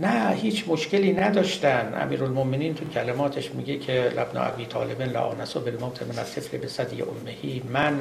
[0.00, 1.94] نه هیچ مشکلی نداشتن.
[2.02, 7.02] امیرالمومنین تو کلماتش میگه که لبنا ابی طالب لا آنسو بالموت من الطفل به صدی
[7.02, 8.00] امهی من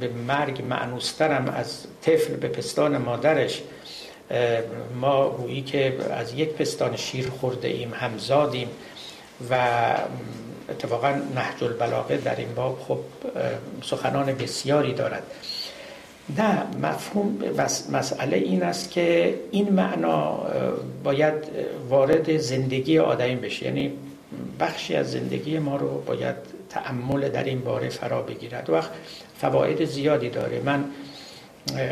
[0.00, 3.62] به مرگ معنوسترم از طفل به پستان مادرش
[5.00, 8.68] ما گویی که از یک پستان شیر خورده ایم همزادیم
[9.50, 9.56] و
[10.70, 12.98] اتفاقا نهج البلاغه در این باب خب
[13.82, 15.22] سخنان بسیاری دارد.
[16.38, 17.38] نه مفهوم
[17.92, 20.40] مسئله این است که این معنا
[21.04, 21.34] باید
[21.88, 23.66] وارد زندگی آدمی بشه.
[23.66, 23.92] یعنی
[24.60, 26.36] بخشی از زندگی ما رو باید
[26.70, 28.70] تعمل در این باره فرا بگیرد.
[28.70, 28.90] وقت
[29.42, 30.60] فواید زیادی داره.
[30.64, 30.84] من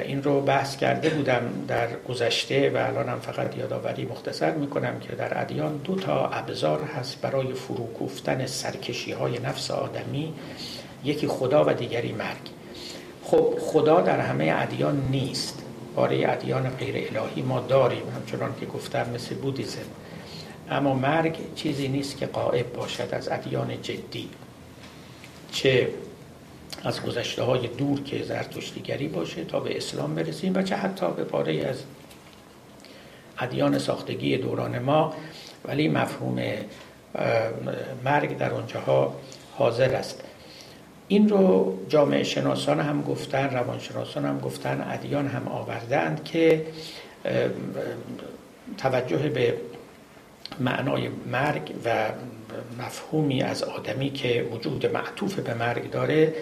[0.05, 5.41] این رو بحث کرده بودم در گذشته و الانم فقط یادآوری مختصر می‌کنم که در
[5.41, 10.35] ادیان دو تا ابزار هست برای فروکوفتن سرکشی های نفس آدمی
[11.05, 12.47] یکی خدا و دیگری مرگ.
[13.25, 15.63] خب خدا در همه ادیان نیست.
[15.97, 18.03] باره ادیان غیر الهی ما داریم.
[18.17, 19.79] همچنان که گفتم مثل بودیزم.
[20.71, 24.29] اما مرگ چیزی نیست که قائب باشد از ادیان جدی.
[25.53, 25.89] چه؟
[26.85, 31.25] از گذشته های دور که زرتشتیگری باشه تا به اسلام برسیم و چه حتی به
[31.25, 31.83] پاره از
[33.39, 35.15] ادیان ساختگی دوران ما.
[35.65, 36.43] ولی مفهوم
[38.05, 39.17] مرگ در اونجاها
[39.57, 40.25] حاضر است.
[41.09, 46.67] این رو جامعه شناسان هم گفتن روانشناسان هم گفتن ادیان هم آوردند که
[48.79, 49.55] توجه به
[50.61, 52.09] معنای مرگ و
[52.79, 56.35] مفهومی از آدمی که وجود معطوف به مرگ داره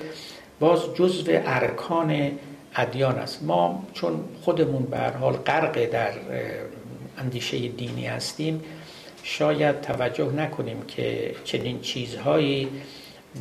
[0.60, 2.30] باز جزو ارکان
[2.76, 3.42] ادیان است.
[3.42, 6.12] ما چون خودمون به حال غرق در
[7.18, 8.60] اندیشه دینی هستیم
[9.22, 12.68] شاید توجه نکنیم که چنین چیزهایی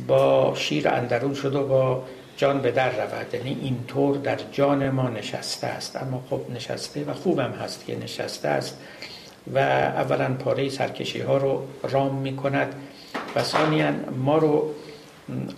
[0.06, 2.04] با شیر اندرون شده با
[2.36, 3.34] جان به در رود.
[3.34, 5.96] یعنی اینطور در جان ما نشسته است.
[5.96, 8.78] اما خب نشسته و خوبم هست که نشسته است.
[9.54, 12.74] و اولا پاره سرکشی ها رو رام می کند
[13.36, 14.74] و ثانیا ما رو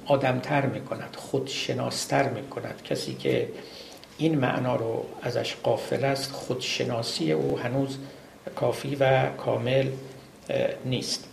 [0.07, 3.49] آدمتر می کند خودشناستر می کند کسی که
[4.19, 7.99] این معنا رو ازش قافل است خودشناسی او هنوز
[8.57, 9.87] کافی و کامل
[10.85, 11.27] نیست.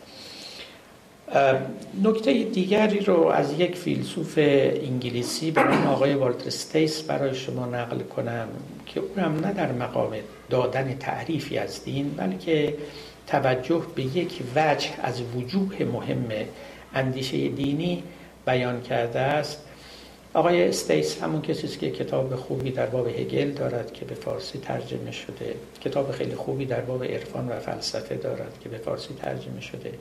[2.04, 8.00] نکته دیگری رو از یک فیلسوف انگلیسی به نام آقای والتر استیس برای شما نقل
[8.00, 8.48] کنم
[8.86, 10.12] که اونم نه در مقام
[10.50, 12.78] دادن تعریفی از دین بلکه
[13.28, 16.32] توجه به یک وجه از وجوه مهم
[16.94, 18.04] اندیشه دینی
[18.46, 19.64] بیان کرده است.
[20.34, 25.12] آقای استیس همون کسی که کتاب خوبی در باب هگل دارد که به فارسی ترجمه
[25.12, 25.56] شده.
[25.82, 29.92] کتاب خیلی خوبی در باب عرفان و فلسفه دارد که به فارسی ترجمه شده.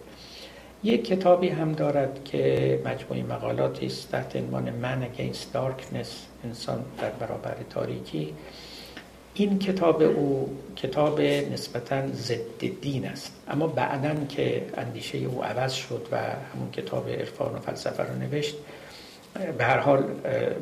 [0.84, 6.08] یک کتابی هم دارد که مجموعی مقالاتی است تحت عنوان من Against Darkness
[6.44, 8.34] انسان در برابر تاریکی.
[9.38, 13.32] این کتاب او کتاب نسبتا ضد دین است.
[13.48, 18.54] اما بعدا که اندیشه او عوض شد و همون کتاب عرفان و فلسفه رو نوشت
[19.58, 20.04] به هر حال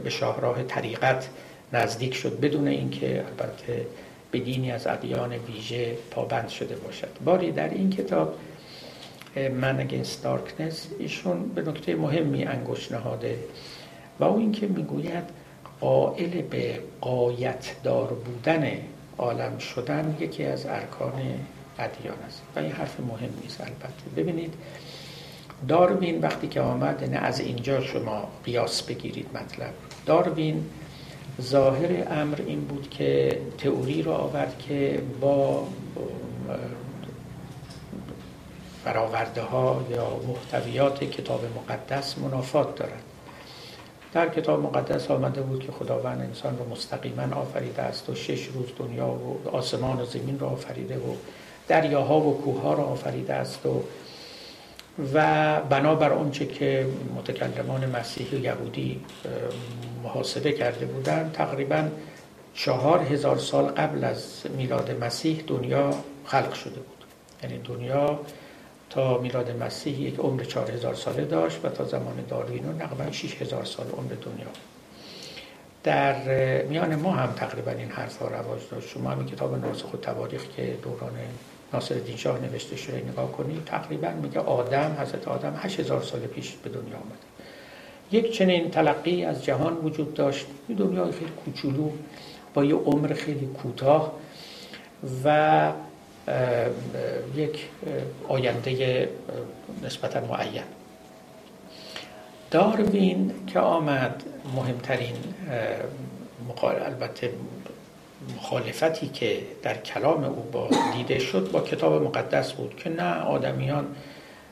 [0.05, 1.29] به شاهراه طریقت
[1.73, 3.87] نزدیک شد بدون اینکه البته
[4.31, 7.09] به دینی از ادیان ویژه پابند شده باشد.
[7.25, 8.35] باری در این کتاب
[9.61, 13.39] من اگینست دارکنس ایشون به نکته مهمی انگوش نهاده
[14.21, 15.44] و او اینکه می‌گوید
[15.85, 18.71] قائل به قایت دار بودن
[19.19, 21.13] عالم شدن یکی از ارکان
[21.79, 22.43] ادیان است.
[22.57, 24.11] و این حرف مهم نیست البته.
[24.17, 24.55] ببینید
[25.69, 29.73] داروین وقتی که آمد نه از اینجا شما قیاس بگیرید مطلب.
[30.07, 30.65] داروین
[31.41, 35.67] ظاهر امر این بود که تئوری رو آورد که با
[38.85, 43.03] برآورده ها یا محتویات کتاب مقدس منافات دارد.
[44.15, 48.67] در کتاب مقدس آمده بود که خداوند انسان رو مستقیما آفریده است و شش روز
[48.79, 51.15] دنیا و آسمان و زمین رو آفریده و
[51.69, 53.83] دریاها و کوهها رو آفریده است و
[55.15, 59.01] و بنابر آنچه که متکلمان مسیحی و یهودی
[60.03, 61.89] محاسبه کرده بودند تقریبا
[62.55, 65.91] چهار هزار سال قبل از میلاد مسیح دنیا
[66.25, 67.05] خلق شده بود.
[67.43, 68.21] یعنی دنیا
[68.91, 73.43] تا میلاد مسیح یک عمر چهار هزار ساله داشت و تا زمان داروین نقبا شیش
[73.43, 74.47] هزار سال عمر دنیا.
[75.85, 76.15] در
[76.63, 78.89] میان ما هم تقریبا این حرف ها رواج داشت.
[78.89, 81.13] شما همین کتاب ناسخ و تواریخ که دوران
[81.73, 86.53] ناصر الدین شاه نوشته شده نگاه کنید تقریبا میگه آدم حضرت آدم هزار سال پیش
[86.53, 87.25] به دنیا آمده.
[88.13, 90.47] یک چنین تلقی از جهان وجود داشت.
[90.69, 91.91] این دنیا خیلی کوچولو
[92.55, 94.13] با یه عمر خیلی کوتاه
[95.25, 95.73] و
[97.37, 97.69] یک
[98.29, 99.09] آینده
[99.83, 100.63] نسبتا معین.
[102.51, 104.23] داروین که آمد
[104.57, 105.15] مهمترین
[106.63, 107.31] البته
[108.37, 113.87] مخالفتی که در کلام او با دیده شد با کتاب مقدس بود که نه آدمیان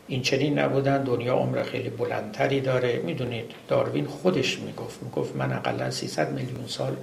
[0.08, 2.96] این چنین نبودن دنیا عمر خیلی بلندتری داره.
[2.96, 6.96] می‌دونید داروین خودش می‌گفت می‌گفت من اقلا 300 میلیون سال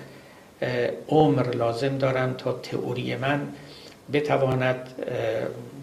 [1.08, 3.48] عمر لازم دارم تا تئوری من
[4.14, 5.06] بتواند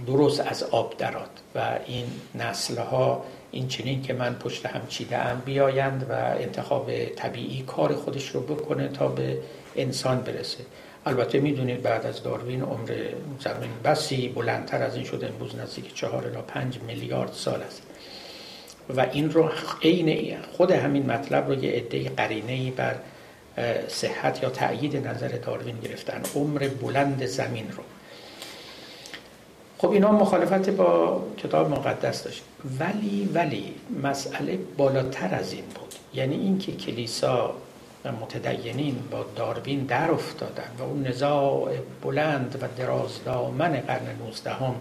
[0.06, 2.04] درست از آب دراد و این
[2.34, 8.28] نسلها این چنین که من پشت هم چیده ام بیایند و انتخاب طبیعی کار خودش
[8.28, 9.38] رو بکنه تا به
[9.76, 10.58] انسان برسه.
[11.06, 12.96] البته می‌دونید بعد از داروین عمر
[13.40, 17.82] زمین بسی بلندتر از این شده امروز نزدیک چهار الی پنج میلیارد سال است.
[18.96, 19.50] و این رو
[19.82, 22.94] عین خود همین مطلب رو یه عده قرینه بر
[23.88, 26.22] صحت یا تأیید نظر داروین گرفتن.
[26.34, 27.82] عمر بلند زمین رو.
[29.78, 32.42] خب اینا مخالفت با کتاب مقدس داشت.
[32.78, 35.94] ولی ولی مسئله بالاتر از این بود.
[36.14, 37.54] یعنی اینکه کلیسا
[38.04, 41.72] و متدینین با داروین در افتادن و اون نزاع
[42.02, 44.74] بلند و درازدامن قرن 19 هم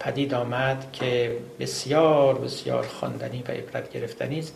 [0.00, 4.54] پدید آمد که بسیار بسیار خواندنی و عبرت گرفتنی است.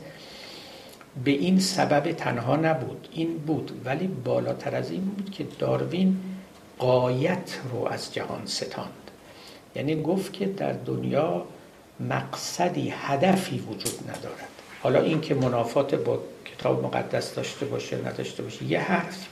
[1.24, 3.08] به این سبب تنها نبود.
[3.12, 3.82] این بود.
[3.84, 6.20] ولی بالاتر از این بود که داروین
[6.78, 8.97] قایت رو از جهان ستاند.
[9.78, 11.44] یعنی گفت که در دنیا
[12.00, 14.48] مقصدی هدفی وجود ندارد.
[14.82, 19.26] حالا این که منافات با کتاب مقدس داشته باشه نداشته باشه یه حرف.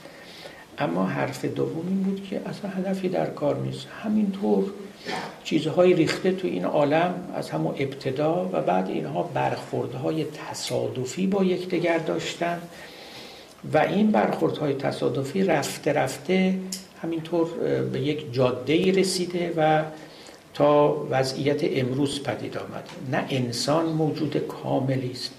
[0.77, 3.87] اما حرف دوم این بود که اصلا هدفی در کار نیست.
[4.03, 4.63] همینطور
[5.43, 11.97] چیزهای ریخته تو این عالم از همون ابتدا و بعد اینها برخوردهای تصادفی با یکدیگر
[11.97, 12.61] داشتن
[13.73, 16.59] و این برخوردهای تصادفی رفته رفته
[17.03, 17.47] همینطور
[17.91, 19.83] به یک جاده رسیده و
[20.57, 25.33] تا وضعیت امروز پدید آمده نه انسان موجود کاملی است.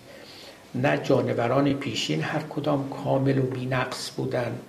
[0.75, 4.61] نه جانوران پیشین هر کدام کامل و بینقص بودند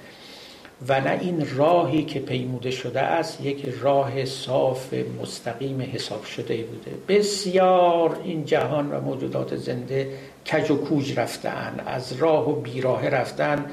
[0.88, 6.92] و نه این راهی که پیموده شده است یک راه صاف مستقیم حساب شده بوده.
[7.08, 10.10] بسیار این جهان و موجودات زنده
[10.52, 13.66] کج و کوج رفتن از راه و بیراه رفتن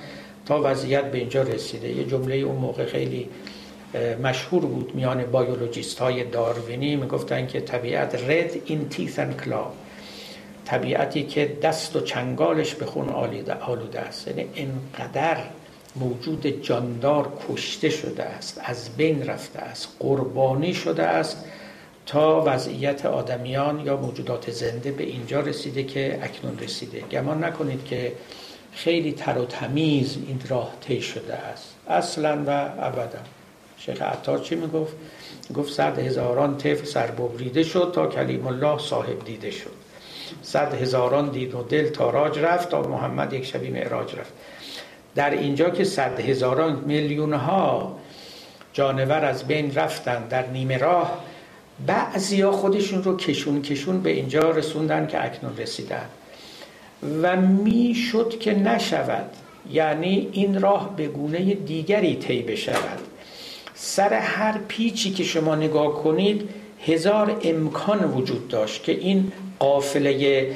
[0.46, 1.88] تا وضعیت به اینجا رسیده.
[1.88, 3.28] یه جمله اون موقع خیلی
[4.22, 9.66] مشهور بود میان بایولوژیست های داروینی می‌گفتن که طبیعت رد این تیثن کلا
[10.64, 13.08] طبیعتی که دست و چنگالش به خون
[13.60, 14.28] آلوده است.
[14.28, 15.36] یعنی انقدر
[15.96, 21.44] موجود جاندار کشته شده است از بین رفته است قربانی شده است
[22.06, 27.00] تا وضعیت آدمیان یا موجودات زنده به اینجا رسیده که اکنون رسیده.
[27.00, 28.12] گمان نکنید که
[28.72, 31.74] خیلی تر و تمیز این راه طی شده است.
[31.88, 33.18] اصلا و ابدا.
[33.86, 34.96] شیخ عطار چی می‌گفت؟
[35.54, 39.70] گفت صد هزاران طفل سرببریده شد تا کلیم الله صاحب دیده شد.
[40.42, 44.32] صد هزاران دید و دل تاراج رفت تا محمد یک شبی معراج رفت.
[45.14, 47.98] در اینجا که صد هزاران میلیون ها
[48.72, 51.24] جانور از بین رفتن در نیمه راه
[51.86, 56.06] بعضی ها خودشون رو کشون کشون به اینجا رسوندن که اکنون رسیدن.
[57.22, 59.30] و می‌شد که نشود.
[59.70, 63.00] یعنی این راه به گونه دیگری طی بشود.
[63.78, 66.48] سر هر پیچی که شما نگاه کنید
[66.86, 70.50] هزار امکان وجود داشت که این قافله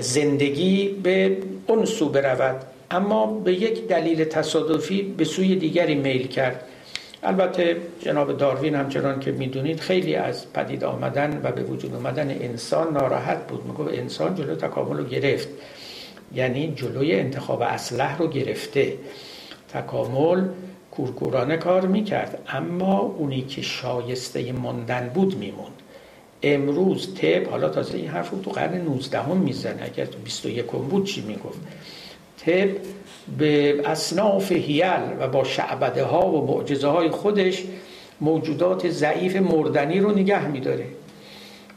[0.00, 1.36] زندگی به
[1.66, 2.56] اون سو برود.
[2.90, 6.64] اما به یک دلیل تصادفی به سوی دیگری میل کرد.
[7.22, 12.92] البته جناب داروین همچنان که می‌دونید خیلی از پدید آمدن و به وجود آمدن انسان
[12.92, 13.64] ناراحت بود.
[13.66, 15.48] میگو انسان جلو تکامل رو گرفت.
[16.34, 18.92] یعنی جلوی انتخاب اسلح رو گرفته.
[19.72, 20.44] تکامل
[20.96, 25.72] کورکورانه کار می‌کرد اما اونی که شایسته ماندن بود میموند.
[26.42, 30.64] امروز طب حالا تازه این حرف رو تو قرن 19 هم می‌زنه اگر تو 21
[30.64, 31.58] بود چی می‌گفت؟
[32.46, 32.68] طب
[33.38, 37.64] به اصناف هیل و با شعبده ها و معجزه های خودش
[38.20, 40.86] موجودات ضعیف مردنی رو نگه میداره.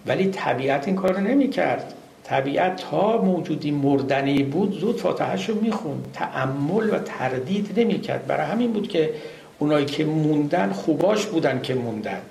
[0.07, 1.93] ولی طبیعت این کار رو نمی کرد
[2.29, 6.05] طبیعت تا موجودی مردنی بود زود فاتحش رو می‌خوند.
[6.13, 9.09] تعمل و تردید نمی کرد برای همین بود که
[9.59, 12.21] اونایی که موندن خوباش بودن که موندن.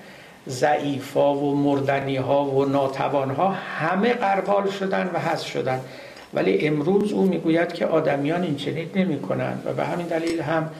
[0.48, 5.80] ضعیفا و مردنی ها و ناتوان ها همه قربال شدن و حذف شدن.
[6.34, 10.70] ولی امروز او می‌گوید که آدمیان این چنین نمی کنند و به همین دلیل هم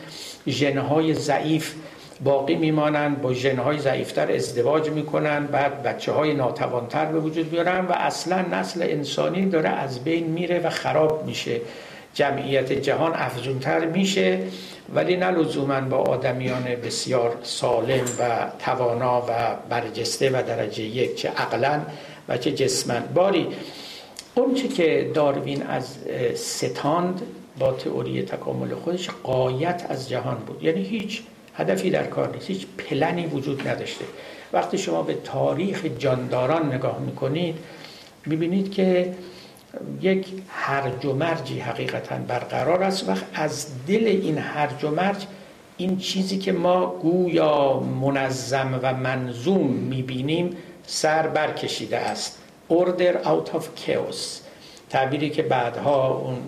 [0.48, 1.74] ژنهای ضعیف
[2.24, 7.92] باقی میمانند با ژنهای ضعیفتر ازدواج می‌کنن بعد بچه های ناتوانتر به وجود بیارن و
[7.92, 11.60] اصلا نسل انسانی داره از بین میره و خراب میشه.
[12.14, 14.38] جمعیت جهان افزونتر میشه
[14.94, 21.28] ولی نه لزوما با آدمیان بسیار سالم و توانا و برجسته و درجه یک چه
[21.28, 21.80] عقلا
[22.28, 23.46] و چه جسمن باری
[24.34, 25.96] اون چه که داروین از
[26.34, 27.22] ستاند
[27.58, 30.64] با تئوری تکامل خودش قایت از جهان بود.
[30.64, 31.22] یعنی هیچ
[31.58, 32.46] هدفی در کار نیست.
[32.46, 34.04] هیچ پلنی وجود نداشته.
[34.52, 37.58] وقتی شما به تاریخ جانداران نگاه می‌کنید
[38.26, 39.14] می‌بینید که
[40.00, 45.26] یک هرج و مرجی حقیقتا برقرار است و از دل این هرج و مرج
[45.76, 50.56] این چیزی که ما گویا منظم و منظوم می‌بینیم
[50.86, 52.38] سر برکشیده است.
[52.70, 54.16] Order out of chaos.
[54.90, 56.38] تعبیری که بعدها اون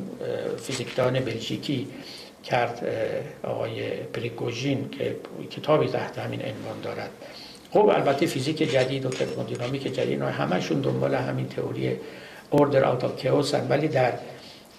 [0.63, 1.87] فیزیکدان بلژیکی
[2.45, 2.85] کرد
[3.43, 5.17] آقای پریگوژین که
[5.51, 7.11] کتابی تحت همین عنوان دارد.
[7.71, 11.97] خب البته فیزیک جدید و ترمودینامیک جدید همشون دنبال همین تئوری
[12.51, 14.13] اوردر اوت اف کیوس ولی در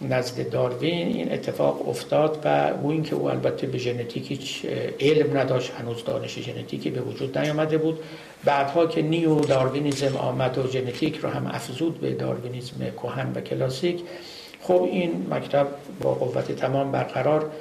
[0.02, 4.66] نزد داروین این اتفاق افتاد و او اینکه او البته به ژنتیک هیچ
[5.00, 8.00] علم نداشت هنوز دانش ژنتیکی به وجود نیامده بود.
[8.44, 14.02] بعدها که نیو داروینیزم آمد و ژنتیک رو هم افزود به داروینیزم کهن و کلاسیک
[14.62, 15.68] خب این مکتب
[16.02, 17.52] با قوت تمام برقرار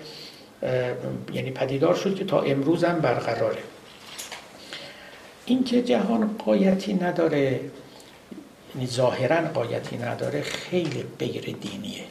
[1.32, 3.62] یعنی پدیدار شد که تا امروز هم برقراره.
[5.46, 7.60] اینکه جهان قایتی نداره
[8.74, 12.04] یعنی ظاهرا قایتی نداره خیلی غیر دینیه.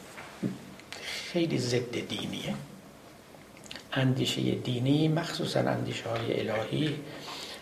[1.32, 2.54] خیلی ضد دینیه.
[3.92, 6.96] اندیشه دینی مخصوصا اندیشه های الهی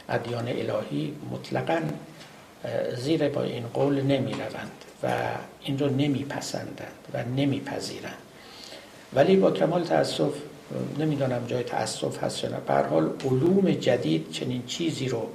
[0.09, 1.83] ادیان الهی مطلقا
[2.97, 5.09] زیر با این قول نمی روند و
[5.63, 8.19] این رو نمی پسندند و نمی پذیرند
[9.15, 10.33] ولی با کمال تاسف
[10.99, 15.29] نمی‌دانم جای تاسف هست یا نه حال علوم جدید چنین چیزی رو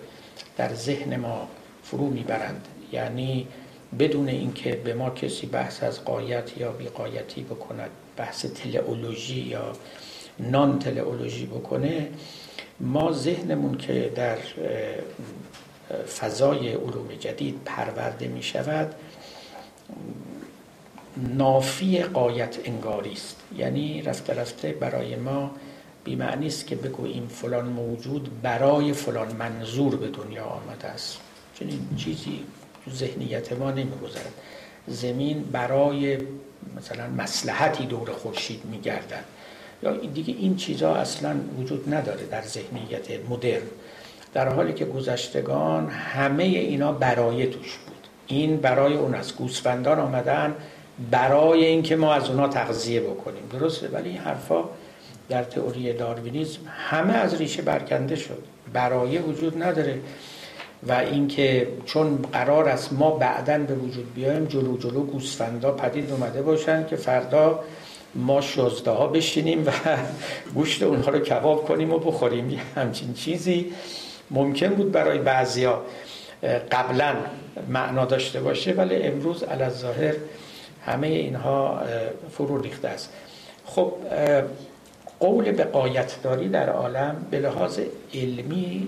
[0.57, 1.47] در ذهن ما
[1.83, 2.67] فرو می‌برند.
[2.91, 3.47] یعنی
[3.99, 9.73] بدون اینکه به ما کسی بحث از قایت یا بیقایتی بکند بحث تلئولوژی یا
[10.39, 12.09] نان تلئولوژی بکنه
[12.79, 14.37] ما ذهنمون که در
[16.19, 18.95] فضای علوم جدید پرورده می شود
[21.17, 23.35] نافی قایت انگاری است.
[23.57, 25.51] یعنی رفته رفته برای ما
[26.03, 31.17] بیمعنی است که بگوییم فلان موجود برای فلان منظور به دنیا آمده است.
[31.59, 32.43] چنین چیزی
[32.85, 34.33] تو ذهنیت ما نمیگذرد
[34.87, 36.17] زمین برای
[36.77, 39.23] مثلا مسلحتی دور خورشید میگردد.
[39.83, 43.61] یا دیگه این چیزها اصلا وجود نداره در ذهنیت مدرن.
[44.33, 47.79] در حالی که گذشتگان همه اینا برای توش
[48.33, 50.55] این برای اون از گوسفندان آمدن
[51.11, 53.43] برای اینکه ما از اونا تغذیه بکنیم.
[53.51, 54.63] درسته؟ ولی این حرفا
[55.29, 58.43] در تئوری داروینیزم همه از ریشه برکنده شد.
[58.73, 59.99] برای وجود نداره.
[60.87, 66.41] و اینکه چون قرار است ما بعدا به وجود بیایم جلو جلو گوسفندا پدید اومده
[66.41, 67.59] باشن که فردا
[68.15, 69.71] ما شزده ها بشینیم و
[70.55, 72.61] گوشت اونها رو کباب کنیم و بخوریم.
[72.75, 73.71] همچین چیزی
[74.31, 75.81] ممکن بود برای بعضیا.
[76.71, 77.15] قبلا
[77.69, 80.13] معنا داشته باشه ولی امروز ظاهر
[80.85, 81.81] همه اینها
[82.31, 83.13] فرو ریخته است.
[83.65, 83.93] خب
[85.19, 85.67] قول به
[86.23, 87.79] داری در عالم به لحاظ
[88.13, 88.87] علمی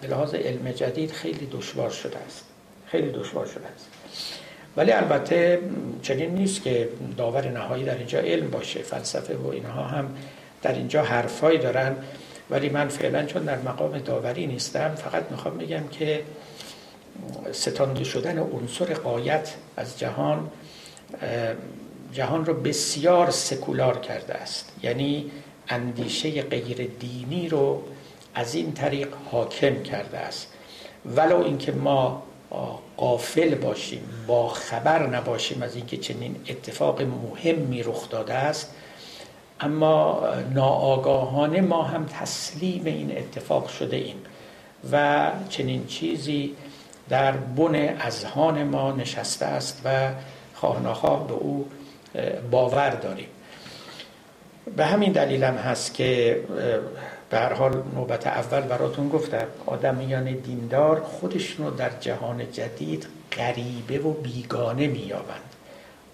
[0.00, 2.44] به لحاظ علم جدید خیلی دشوار شده است.
[2.86, 3.88] خیلی دشوار شده است.
[4.76, 5.58] ولی البته
[6.02, 8.82] چنین نیست که داور نهایی در اینجا علم باشه.
[8.82, 10.08] فلسفه و اینها هم
[10.62, 11.96] در اینجا حرفایی دارن.
[12.50, 16.22] ولی من فعلا چون در مقام داوری نیستم فقط می‌خوام بگم که
[17.52, 20.50] ستانده شدن عنصر قایت از جهان
[22.12, 24.72] جهان رو بسیار سکولار کرده است.
[24.82, 25.30] یعنی
[25.68, 27.82] اندیشه غیر دینی رو
[28.34, 30.48] از این طریق حاکم کرده است.
[31.16, 32.22] ولو اینکه ما
[32.96, 38.74] قافل باشیم با خبر نباشیم از اینکه چنین اتفاق مهمی رخ داده است
[39.60, 44.16] اما ناآگاهانه ما هم تسلیم این اتفاق شده ایم
[44.92, 46.54] و چنین چیزی
[47.08, 50.10] در بن اذهان ما نشسته است و
[50.54, 51.68] خواه به او
[52.50, 53.28] باور داریم.
[54.76, 56.40] به همین دلیل هم هست که
[57.30, 63.98] به هر حال نوبت اول براتون گفتم آدمیان دیندار خودشون رو در جهان جدید غریبه
[63.98, 65.54] و بیگانه میابند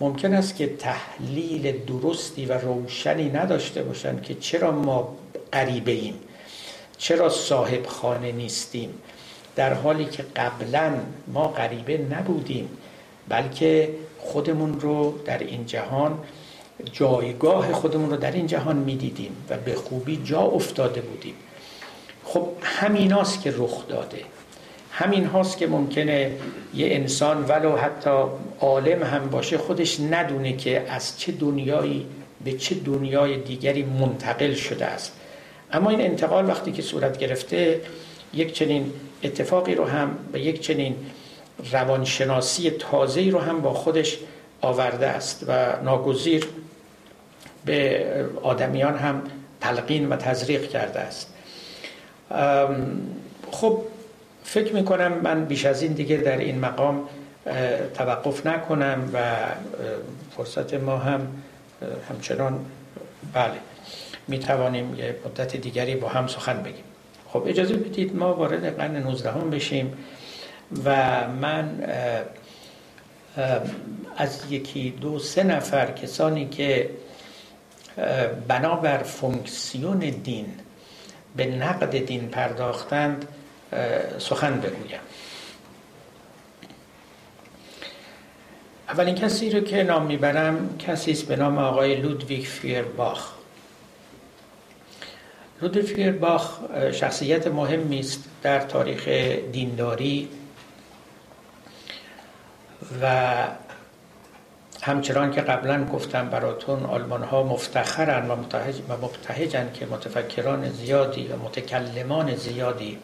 [0.00, 5.16] ممکن است که تحلیل درستی و روشنی نداشته باشند که چرا ما
[5.52, 6.14] غریبه ایم
[6.98, 8.94] چرا صاحب خانه نیستیم.
[9.56, 10.92] در حالی که قبلا
[11.26, 12.68] ما غریبه نبودیم
[13.28, 13.88] بلکه
[14.18, 16.18] خودمون رو در این جهان
[16.92, 21.34] جایگاه خودمون رو در این جهان می‌دیدیم و به خوبی جا افتاده بودیم.
[22.24, 24.18] خب همیناست که رخ داده.
[24.92, 26.32] همین هاست که ممکنه
[26.74, 28.24] یه انسان ولو حتی
[28.60, 32.06] عالم هم باشه خودش ندونه که از چه دنیایی
[32.44, 35.12] به چه دنیای دیگری منتقل شده است.
[35.72, 37.80] اما این انتقال وقتی که صورت گرفته
[38.34, 38.92] یک چنین
[39.22, 40.96] اتفاقی رو هم و یک چنین
[41.72, 44.18] روانشناسی تازه‌ای رو هم با خودش
[44.60, 46.46] آورده است و ناگزیر
[47.64, 48.06] به
[48.42, 49.22] آدمیان هم
[49.60, 51.34] تلقین و تزریق کرده است.
[53.50, 53.82] خب
[54.44, 57.08] فکر می‌کنم من بیش از این دیگه در این مقام
[57.94, 59.36] توقف نکنم و
[60.36, 61.28] فرصت ما هم
[62.08, 62.60] همچنان
[63.32, 63.52] بله
[64.28, 66.84] می توانیم یه مدت دیگری با هم سخن بگیم.
[67.32, 69.92] خب اجازه بدید ما وارد قرن 19 هم بشیم
[70.84, 71.84] و من
[74.16, 76.90] از یکی دو سه نفر کسانی که
[78.48, 80.46] بنابر فونکسیون دین
[81.36, 83.28] به نقد دین پرداختند
[84.18, 85.00] سخن بگویم.
[88.88, 93.39] اولین کسی رو که نام می‌برم کسی است به نام آقای لودویگ فیرباخ.
[95.62, 96.58] لودویگ فیرباخ
[96.92, 99.08] شخصیت مهمی است در تاریخ
[99.52, 100.28] دینداری
[103.02, 103.46] و
[104.82, 108.28] همچنان که قبلا گفتم براتون آلمان ها مفتخرن
[108.88, 112.98] و مبتهجن که متفکران زیادی و متکلمان زیادی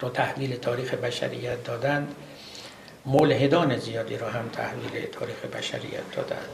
[0.00, 2.14] رو تحویل تاریخ بشریت دادند
[3.06, 6.48] ملحدان زیادی رو هم تحویل تاریخ بشریت دادند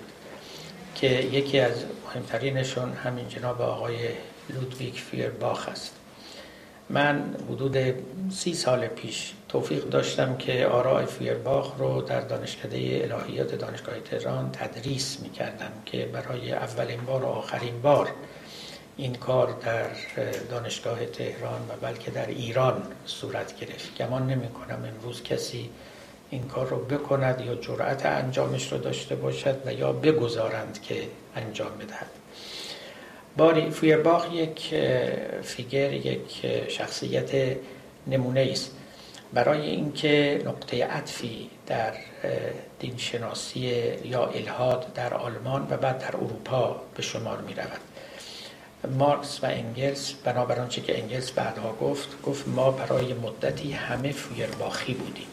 [0.95, 3.97] که یکی از مهمترینشون همین جناب آقای
[4.55, 5.94] لودویک فیرباخ است
[6.90, 7.76] من حدود
[8.30, 15.20] سی سال پیش توفیق داشتم که آراء فیرباخ رو در دانشکده الهیات دانشگاه تهران تدریس
[15.20, 18.11] می کردم که برای اولین بار و آخرین بار
[18.96, 19.86] این کار در
[20.51, 23.98] دانشگاه تهران و بلکه در ایران صورت گرفت.
[23.98, 25.70] گمان نمی کنم امروز کسی
[26.30, 31.03] این کار رو بکند یا جرأت انجامش رو داشته باشد و یا بگذارند که
[31.36, 32.20] انجام بدهد.
[33.41, 34.74] باری فویرباخ یک
[35.43, 37.57] فیگر یک شخصیت
[38.07, 38.70] نمونه است.
[39.32, 41.93] برای اینکه نقطه عطفی در
[42.78, 43.61] دینشناسی
[44.05, 47.80] یا الهاد در آلمان و بعد در اروپا به شمار می رود.
[48.99, 54.95] مارکس و انگلس بنابر آنچه که انگلس بعدها گفت گفت ما برای مدتی همه فویرباخی
[54.95, 55.28] بودیم.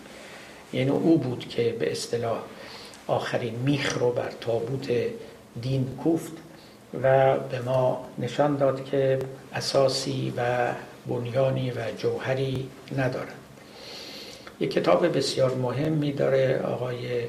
[0.73, 2.39] یعنی او بود که به اصطلاح
[3.07, 4.91] آخرین میخ رو بر تابوت
[5.61, 6.46] دین کوفت.
[7.03, 9.19] و به ما نشان داد که
[9.53, 10.71] اساسی و
[11.07, 13.35] بنیانی و جوهری ندارد.
[14.59, 17.23] یک کتاب بسیار مهمی داره آقای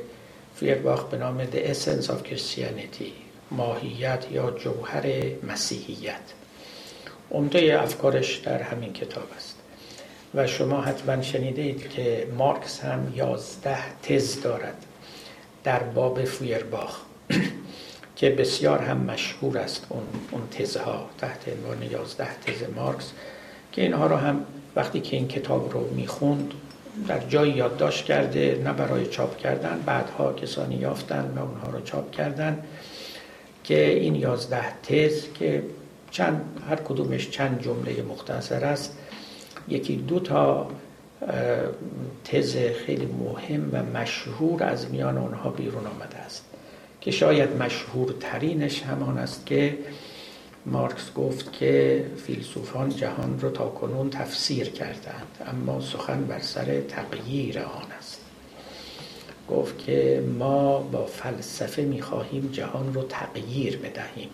[0.56, 3.10] فیرباخ به نام The Essence of Christianity
[3.50, 5.04] ماهیت یا جوهر
[5.42, 6.20] مسیحیت.
[7.30, 9.58] عمده افکارش در همین کتاب است.
[10.34, 14.84] و شما حتما شنیدید که مارکس هم یازده تز دارد
[15.64, 16.98] در باب فویرباخ
[18.18, 23.12] که بسیار هم مشهور است اون, اون تزها تحت عنوان یازده تز مارکس
[23.72, 24.44] که اینها رو هم
[24.76, 26.52] وقتی که این کتاب رو می‌خوند
[27.08, 32.10] در جایی یادداشت کرده نه برای چاپ کردن بعدها کسانی یافتن و اونها رو چاپ
[32.10, 32.62] کردن
[33.64, 35.62] که این یازده تز که
[36.10, 38.98] چند هر کدومش چند جمله مختصر است.
[39.68, 40.70] یکی دو تا
[42.24, 46.47] تز خیلی مهم و مشهور از میان آنها بیرون آمده است.
[47.08, 49.78] که شاید مشهورترینش همان است که
[50.66, 57.58] مارکس گفت که فیلسوفان جهان رو تا کنون تفسیر کردند اما سخن بر سر تغییر
[57.58, 58.20] آن است.
[59.50, 64.28] گفت که ما با فلسفه می‌خواهیم جهان رو تغییر بدهیم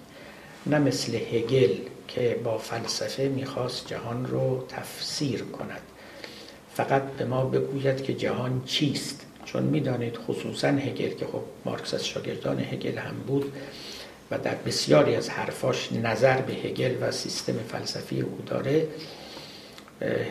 [0.67, 1.75] نه مثل هگل
[2.09, 5.83] که با فلسفه می‌خواست جهان رو تفسیر کند.
[6.75, 9.27] فقط به ما بگوید که جهان چیست.
[9.45, 13.53] چون می‌دانید خصوصا هگل که خب مارکس از شاگردان هگل هم بود
[14.31, 18.89] و در بسیاری از حرفاش نظر به هگل و سیستم فلسفی او داره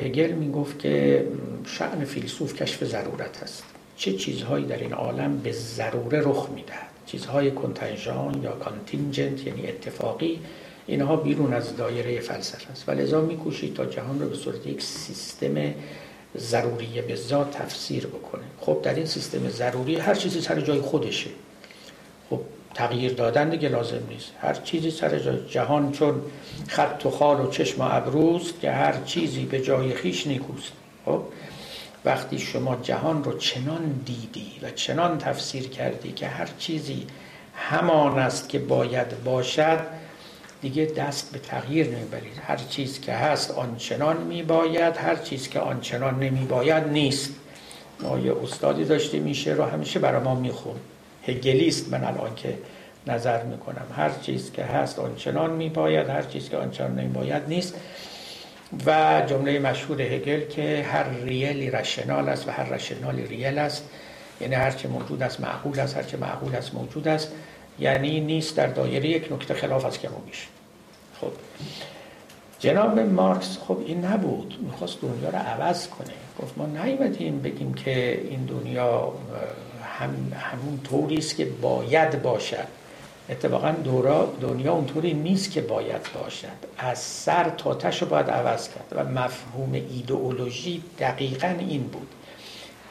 [0.03, 1.25] هگل می‌گفت که
[1.65, 3.63] شعن فیلسوف کشف ضرورت است.
[3.97, 10.39] چه چیزهایی در این عالم به ضروره رخ می‌دهد؟ چیزهای کنتنژان یا کانتینجنت یعنی اتفاقی
[10.87, 12.89] اینها بیرون از دایره فلسفه است.
[12.89, 15.73] و لذا میکوشید تا جهان رو به صورت یک سیستم
[16.37, 18.43] ضروری به ذات تفسیر بکنه.
[18.61, 21.29] خب در این سیستم ضروری هر چیزی سر جای خودشه.
[22.29, 22.41] خب
[22.73, 24.31] تغییر دادن دیگه لازم نیست.
[24.41, 26.21] هر چیزی سر جای جهان چون
[26.67, 30.71] خط و خال و چشم و ابروست که هر چیزی به جای خیش نیکوست.
[31.05, 31.21] خب
[32.05, 37.07] وقتی شما جهان رو چنان دیدی و چنان تفسیر کردی که هر چیزی
[37.55, 39.79] همان است که باید باشد
[40.63, 42.41] دیگه دست به تغییر نمی‌برید.
[42.47, 47.29] هر چیز که هست آنچنان میباید هر چیز که آنچنان نمیباید نیست.
[47.99, 50.75] ما یه استادی داشته میشه رو همیشه برای ما میخون
[51.27, 52.57] هگلیست من الان که
[53.07, 53.85] نظر می‌کنم.
[53.95, 57.75] هر چیز که هست آنچنان میباید هر چیز که آنچنان نمیباید نیست.
[58.85, 63.89] و جمله مشهور هگل که هر ریلی رشنال است و هر رشنالی ریل است.
[64.41, 67.31] یعنی هرچه موجود است معقول است هرچه معقول است موجود است.
[67.79, 70.47] یعنی نیست در دایره یک نکته خلاف از کم میشه.
[71.21, 71.31] خب.
[72.59, 74.57] جناب مارکس خب این نبود.
[74.61, 76.13] می‌خواست دنیا رو عوض کنه.
[76.41, 79.13] گفت ما نیومدیم بگیم که این دنیا
[79.99, 82.67] هم همون طوری است که باید باشد.
[83.29, 86.47] اتفاقا دورا دنیا اونطوری نیست که باید باشد.
[86.77, 88.87] از سر تا تش رو باید عوض کرد.
[88.91, 92.07] و مفهوم ایدئولوژی دقیقا این بود.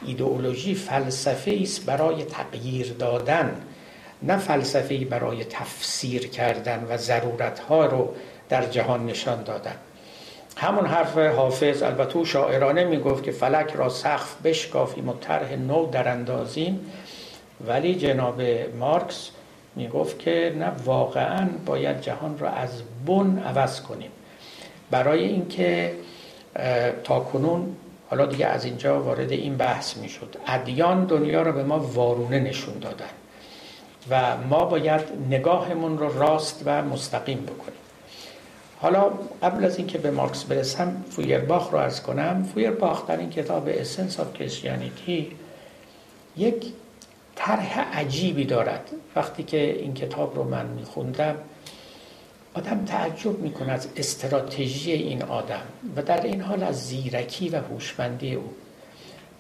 [0.06, 3.60] ایدئولوژی فلسفه است برای تغییر دادن.
[4.22, 8.14] نه فلسفه برای تفسیر کردن و ضرورت ها رو
[8.48, 9.74] در جهان نشان دادن.
[10.56, 15.90] همون حرف حافظ البته او شاعرانه می‌گفت که فلک را سقف بشکافیم و طرح نو
[15.90, 16.80] در اندازیم.
[17.66, 18.42] ولی جناب
[18.78, 19.30] مارکس
[19.76, 24.10] می‌گفت که نه واقعا باید جهان را از بن عوض کنیم.
[24.90, 25.94] برای اینکه
[27.04, 27.76] تا کنون
[28.10, 30.36] حالا دیگه از اینجا وارد این بحث می‌شد.
[30.46, 33.06] ادیان دنیا را به ما وارونه نشون دادن.
[34.10, 35.00] و ما باید
[35.30, 37.78] نگاهمون رو راست و مستقیم بکنیم.
[38.80, 39.10] حالا
[39.42, 42.48] قبل از اینکه به مارکس برسم فویرباخ رو عرض کنم.
[42.54, 45.36] فویرباخ در این کتاب Essence of Christianity
[46.36, 46.66] یک
[47.36, 48.90] طرح عجیبی دارد.
[49.16, 51.34] وقتی که این کتاب رو من میخوندم
[52.54, 55.62] آدم تعجب می‌کنه از استراتژی این آدم
[55.96, 58.50] و در عین حال از زیرکی و هوشمندی او.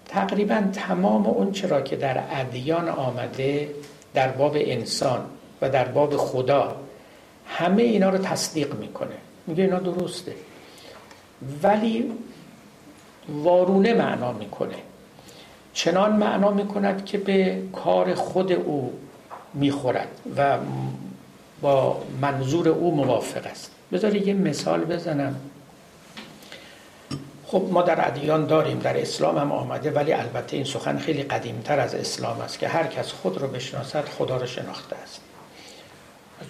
[0.06, 3.68] تقریبا تمام اون چه را که در ادیان آمده
[4.14, 5.24] در باب انسان
[5.62, 6.76] و در باب خدا
[7.46, 9.16] همه اینا رو تصدیق می‌کنه.
[9.46, 10.34] میگه اینا درسته.
[11.62, 12.12] ولی
[13.28, 14.74] وارونه معنا می‌کنه.
[15.72, 18.92] چنان معنا می‌کند که به کار خود او
[19.54, 20.58] می‌خورد و
[21.60, 23.70] با منظور او موافق است.
[23.92, 25.36] بذاری یه مثال بزنم.
[27.52, 31.80] خب ما در ادیان داریم در اسلام هم آمده ولی البته این سخن خیلی قدیمتر
[31.80, 35.20] از اسلام است که هر کس خود رو بشناسد خدا رو شناخته است.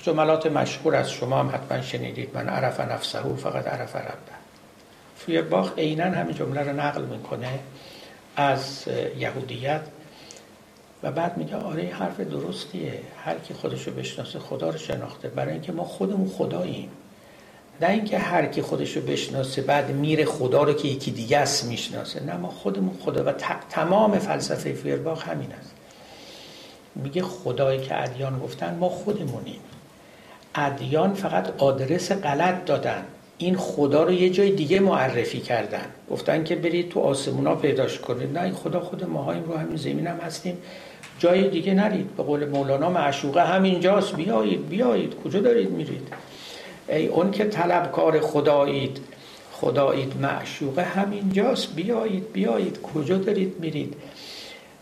[0.02, 4.32] جملات مشهور از شما هم حتما شنیدید من عرف نفسه فقط عرف ربه.
[5.16, 7.58] فوی باخ عینا همین جمله رو نقل می‌کنه
[8.36, 8.88] از
[9.18, 9.82] یهودیت
[11.02, 13.00] و بعد میگه آره حرف درستیه.
[13.24, 15.28] هر کی خودشو بشناسه خدا رو شناخته.
[15.28, 16.90] برای اینکه ما خودمون خداییم.
[17.82, 22.22] نه اینکه هر کی خودشو بشناسه بعد میره خدا رو که یکی دیگه است می‌شناسه.
[22.24, 23.32] نه ما خودمون خدا و
[23.70, 25.74] تمام فلسفه فیرباخ همین است.
[26.94, 29.60] میگه خدایی که ادیان گفتن ما خودمونیم.
[30.54, 33.02] ادیان فقط آدرس غلط دادن.
[33.38, 35.84] این خدا رو یه جای دیگه معرفی کردن.
[36.10, 38.38] گفتن که برید تو آسمونا پیداش کنید.
[38.38, 40.58] نه این خدا خود ماهاییم رو همین زمین هم هستیم.
[41.18, 42.16] جای دیگه نرید.
[42.16, 44.16] به قول مولانا معشوقه همینجاست.
[44.16, 45.14] بیایید بیایید.
[45.24, 46.08] کجا دارید میرید؟
[46.88, 49.00] ای اون که طلبکار خدایید
[49.52, 51.74] خدایید معشوقه همینجاست.
[51.74, 52.82] بیایید بیایید.
[52.82, 53.94] کجا دارید میرید؟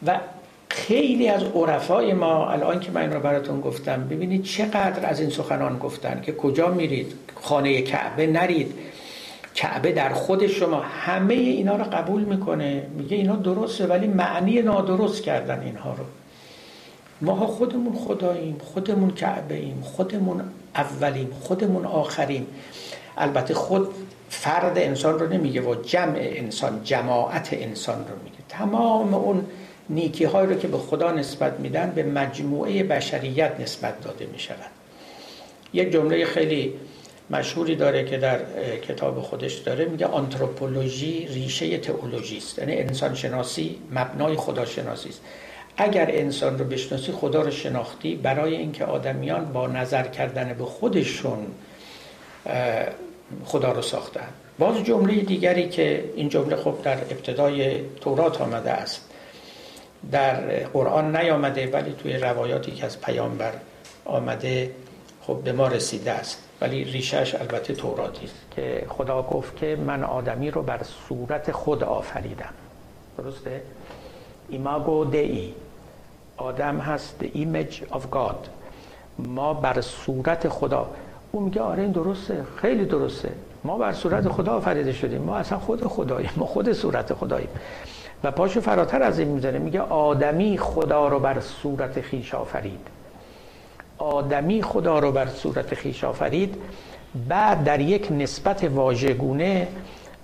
[0.07, 0.21] و
[0.69, 5.31] خیلی از عرفای ما الان که من این رو براتون گفتم ببینید چقدر از این
[5.31, 8.75] سخنان گفتن که کجا میرید؟ خانه کعبه نرید.
[9.55, 10.81] کعبه در خود شما.
[10.81, 12.87] همه اینا رو قبول می‌کنه.
[12.97, 16.05] میگه اینا درسته ولی معنی نادرست کردن اینها رو.
[17.23, 20.43] ما خودمون خداییم خودمون کعبه ایم خودمون
[20.75, 22.47] اولیم خودمون آخریم.
[23.19, 23.89] البته خود
[24.31, 28.37] فرد انسان رو نمیگه و جمع انسان جماعت انسان رو میگه.
[28.49, 29.47] تمام اون
[29.91, 34.71] نیکی های رو که به خدا نسبت میدن به مجموعه بشریت نسبت داده می شود
[35.73, 36.75] یک جمله خیلی
[37.31, 38.41] مشهوری داره که در
[38.77, 42.59] کتاب خودش داره میگه آنتروپولوژی ریشه تئولوژی است.
[42.59, 45.21] یعنی انسان شناسی مبنای خداشناسی است.
[45.81, 48.15] اگر انسان رو بشناسی خدا رو شناختی.
[48.15, 51.47] برای اینکه آدمیان با نظر کردن به خودشون
[53.45, 54.29] خدا رو ساختن.
[54.59, 59.11] باز جمله دیگری که این جمله خب در ابتدای تورات آمده است.
[60.13, 63.53] در قرآن نیامده ولی توی روایاتی که از پیامبر
[64.05, 64.71] آمده
[65.23, 66.43] خب به ما رسیده است.
[66.61, 68.35] ولی ریشش البته توراتی است.
[68.57, 72.55] که خدا گفت که من آدمی رو بر صورت خود آفریدم.
[73.19, 73.63] درسته؟
[74.49, 75.55] ایماگو دی
[76.41, 78.49] آدم هست the image of God.
[79.19, 80.91] ما بر صورت خدا
[81.33, 83.33] او میگه آره این درسته خیلی درسته.
[83.65, 85.23] ما بر صورت خدا آفریده شدیم.
[85.23, 87.49] ما اصلا خود خداییم ما خود صورت خداییم.
[88.25, 92.81] و پاشو فراتر از این می‌زنه میگه آدمی خدا رو بر صورت خویش آفرید.
[93.99, 96.57] آدمی خدا رو بر صورت خویش آفرید.
[97.29, 99.69] بعد در یک نسبت واژگونه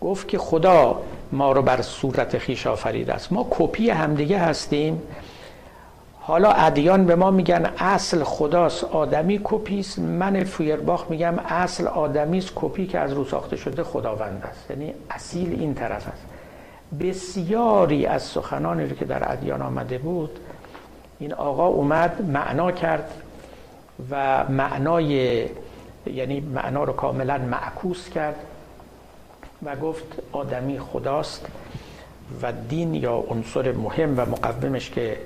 [0.00, 1.02] گفت که خدا
[1.32, 3.32] ما رو بر صورت خویش آفریده است.
[3.32, 5.02] ما کپی همدیگه هستیم.
[6.26, 9.98] حالا ادیان به ما میگن اصل خداست آدمی کپیست.
[9.98, 14.70] من فویرباخ میگم اصل آدمیست کپی که از رو ساخته شده خداوند است.
[14.70, 16.26] یعنی اصیل این طرف است.
[17.00, 20.38] بسیاری از سخنانی رو که در ادیان آمده بود
[21.18, 23.10] این آقا اومد معنا کرد
[24.10, 25.46] و معنای
[26.06, 28.36] یعنی معنا رو کاملا معکوس کرد
[29.64, 31.46] و گفت آدمی خداست
[32.42, 35.16] و دین یا عنصر مهم و مقومش که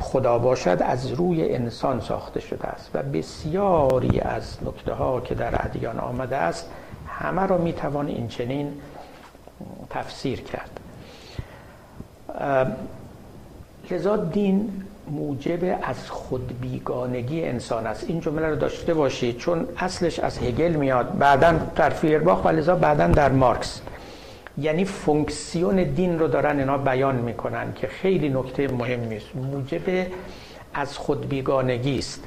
[0.00, 5.64] خدا باشد از روی انسان ساخته شده است و بسیاری از نکته ها که در
[5.64, 6.70] ادیان آمده است
[7.08, 8.72] همه را می‌توان این چنین
[9.90, 10.80] تفسیر کرد.
[13.90, 18.04] لذا دین موجب از خود بیگانگی انسان است.
[18.08, 22.74] این جمله رو داشته باشید چون اصلش از هگل میاد بعدا در فیرباخ و لذا
[22.74, 23.80] بعدا در مارکس.
[24.60, 30.06] یعنی فونکسیون دین رو دارن اینا بیان می‌کنن که خیلی نکته مهمی است موجب
[30.74, 32.24] از خود بیگانگی است.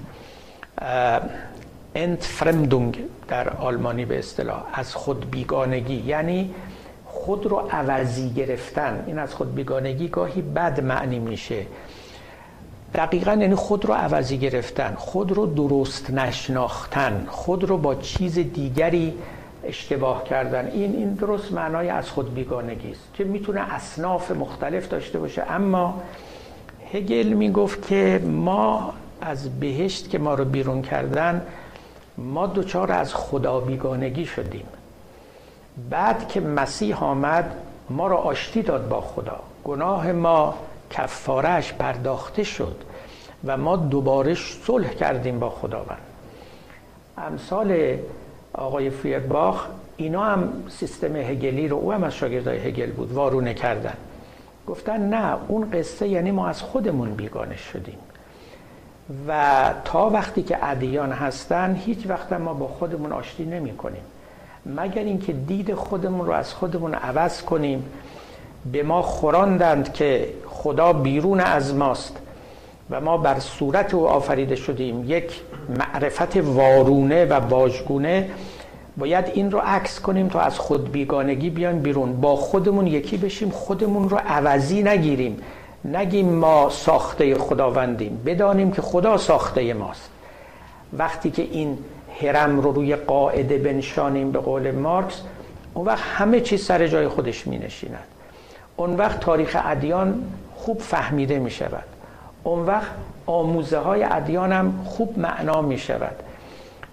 [2.20, 6.04] فرمدونگ در آلمانی به اصطلاح از خود بیگانگی.
[6.06, 6.54] یعنی
[7.06, 9.04] خود رو عوضی گرفتن.
[9.08, 11.66] این از خود بیگانگی گاهی بد معنی میشه.
[12.94, 19.14] دقیقا یعنی خود رو عوضی گرفتن خود رو درست نشناختن خود رو با چیز دیگری
[19.64, 20.68] اشتباه کردن.
[20.68, 25.44] این این درست معنای از خود بیگانگی است که می‌تونه اصناف مختلف داشته باشه.
[25.52, 26.02] اما
[26.94, 31.46] هگل می‌گفت که ما از بهشت که ما رو بیرون کردن
[32.18, 34.66] ما دوچار از خدا بیگانگی شدیم.
[35.90, 37.56] بعد که مسیح آمد
[37.90, 39.40] ما را آشتی داد با خدا.
[39.64, 40.54] گناه ما
[40.90, 42.76] کفارش پرداخته شد
[43.46, 46.02] و ما دوباره صلح کردیم با خداوند.
[47.18, 47.98] امثال
[48.54, 53.94] آقای فیرباخ اینا هم سیستم هگلی رو او هم از شاگردای هگل بود وارونه کردن.
[54.68, 57.98] گفتن نه اون قصه یعنی ما از خودمون بیگانه شدیم.
[59.28, 64.04] و تا وقتی که ادیان هستن هیچ وقت ما با خودمون آشتی نمی کنیم.
[64.66, 67.86] مگر اینکه دید خودمون رو از خودمون عوض کنیم.
[68.72, 72.18] به ما خوراندند که خدا بیرون از ماست.
[72.90, 75.04] و ما بر صورت او آفریده شدیم.
[75.08, 75.42] یک
[75.78, 78.30] معرفت وارونه و واژگونه.
[78.98, 82.22] باید این رو عکس کنیم تا از خود بیگانگی بیایم بیرون.
[82.22, 85.38] با خودمون یکی بشیم خودمون رو عوضی نگیریم.
[85.86, 88.22] نگیم ما ساخته خداوندیم.
[88.26, 90.10] بدانیم که خدا ساخته ماست.
[90.98, 91.78] وقتی که این
[92.22, 95.22] هرم رو روی قاعده بنشانیم به قول مارکس
[95.74, 98.04] اون وقت همه چیز سر جای خودش می نشیند
[98.76, 100.24] اون وقت تاریخ ادیان
[100.56, 101.84] خوب فهمیده می شود
[102.44, 102.92] اون وقت
[103.26, 106.16] آموزه های ادیان هم خوب معنا می شود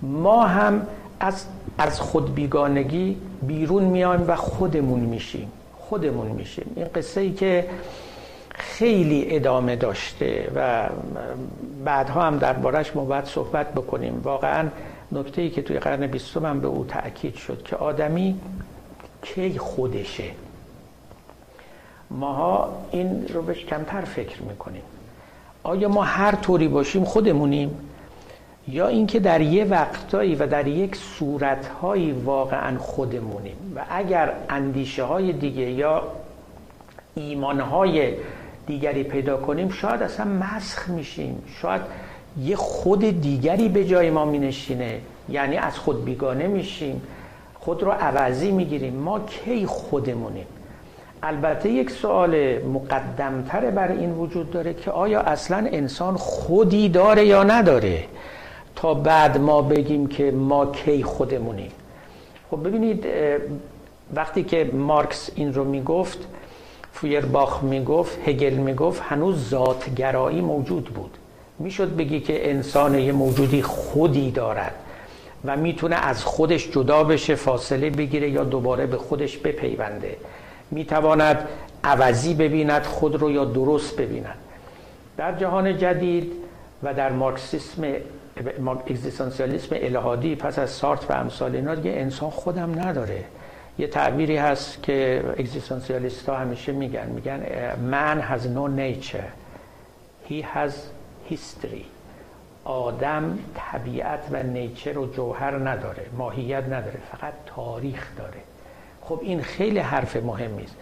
[0.03, 0.87] ما هم
[1.21, 1.45] از,
[1.79, 5.53] از خود بیگانگی بیرون میایم و خودمون میشیم.
[5.79, 6.73] خودمون میشیم.
[6.77, 7.69] این قصه ای که
[8.51, 10.89] خیلی ادامه داشته و
[11.85, 14.21] بعدها هم دربارش ما باید صحبت بکنیم.
[14.25, 14.69] واقعا
[15.13, 18.41] نکته ای که توی قرن بیستم هم به او تأکید شد که آدمی
[19.23, 20.31] کی خودشه.
[22.11, 24.83] ماها این رو بهش کمتر فکر می‌کنیم.
[25.63, 27.71] آیا ما هر طوری باشیم خودمونیم؟
[28.69, 35.33] یا اینکه در یه وقتایی و در یک صورتهایی واقعا خودمونیم و اگر اندیشه های
[35.33, 36.03] دیگه یا
[37.15, 38.15] ایمانهای
[38.67, 41.43] دیگری پیدا کنیم شاید اصلا مسخ میشیم.
[41.63, 41.83] شاید
[42.43, 47.03] یه خود دیگری به جای ما مینشینه یعنی از خود بیگانه میشیم.
[47.61, 48.95] خود رو عوضی می‌گیریم.
[48.95, 50.47] ما کی خودمونیم؟
[51.23, 57.45] البته یک سوال مقدمتر بر این وجود داره که آیا اصلا انسان خودی داره یا
[57.45, 58.05] نداره؟
[58.77, 61.73] تا بعد ما بگیم که ما کی خودمونیم
[62.51, 63.07] خب ببینید
[64.15, 66.19] وقتی که مارکس این رو می‌گفت
[66.93, 71.11] فویرباخ می‌گفت هگل می‌گفت هنوز ذاتگرایی موجود بود.
[71.59, 74.75] می‌شد بگی که انسان یه موجودی خودی دارد
[75.45, 80.17] و می‌تونه از خودش جدا بشه فاصله بگیره یا دوباره به خودش بپیونده.
[80.71, 81.49] می‌تواند
[81.85, 84.35] عوضی ببیند خود رو یا درست ببیند.
[85.17, 86.33] در جهان جدید
[86.83, 87.85] و در مارکسیسم
[88.87, 93.25] اگزیستانسیالیسم الهادی پس از سارت و امثال اینا دیگه انسان خودم نداره.
[93.79, 97.07] یه تعبیری هست که اگزیستانسیالیست ها همیشه میگن.
[97.07, 97.41] میگن
[97.91, 99.31] man has no nature.
[100.31, 100.73] He has
[101.31, 101.85] history.
[102.65, 108.50] آدم طبیعت و نیچر و جوهر نداره ماهیت نداره فقط تاریخ داره.
[109.11, 110.77] خب این خیلی حرف مهمی است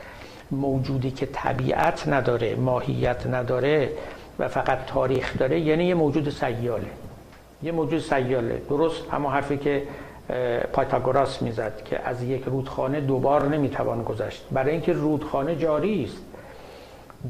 [0.50, 3.90] موجودی که طبیعت نداره ماهیت نداره
[4.38, 6.86] و فقط تاریخ داره یعنی یه موجود سیاله.
[7.62, 8.62] یه موجود سیاله.
[8.68, 9.82] درست اما حرفی که
[10.72, 14.44] پایتاگوراس می‌زد که از یک رودخانه دوبار نمی‌توان گذشت.
[14.52, 16.16] برای اینکه رودخانه جاری است.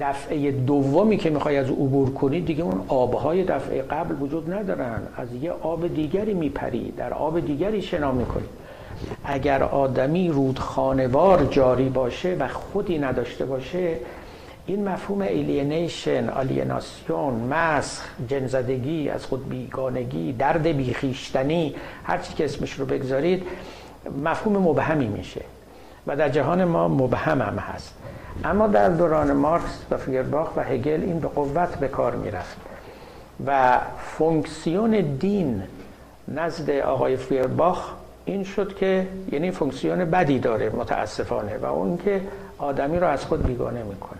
[0.00, 5.02] دفعه دومی که می‌خوای از عبور کنی دیگه اون آبهای دفعه قبل وجود ندارن.
[5.16, 8.48] از یه آب دیگری میپری در آب دیگری شنا می‌کنی.
[9.24, 13.96] اگر آدمی رودخانوار جاری باشه و خودی نداشته باشه
[14.66, 21.74] این مفهوم alienation، آلیناسیون، مسخ، جنزدگی، از خود بیگانگی، درد بی‌خویشتنی
[22.04, 23.46] هر چی که اسمش رو بگذارید
[24.24, 25.40] مفهوم مبهمی میشه
[26.06, 27.94] و در جهان ما مبهم هم هست.
[28.44, 32.56] اما در دوران مارکس و فویرباخ و هگل این به قوت به کار می‌رفت
[33.46, 35.62] و فونکسیون دین
[36.28, 37.92] نزد آقای فیرباخ
[38.28, 42.20] این شد که یعنی فونکسیون بدی داره متاسفانه و اون که
[42.58, 44.18] آدمی رو از خود بیگانه می‌کنه.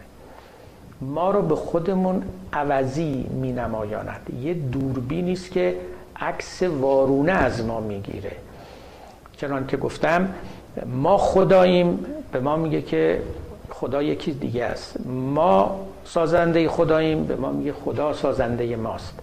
[1.00, 5.76] ما رو به خودمون عوضی می نمایاند یه دوربینی است که
[6.20, 8.32] عکس وارونه از ما می‌گیره.
[9.36, 10.28] چنان که گفتم
[10.86, 13.22] ما خداییم به ما میگه که
[13.70, 15.06] خدا یکی دیگه است.
[15.06, 19.20] ما سازنده خداییم به ما میگه خدا سازنده ماست.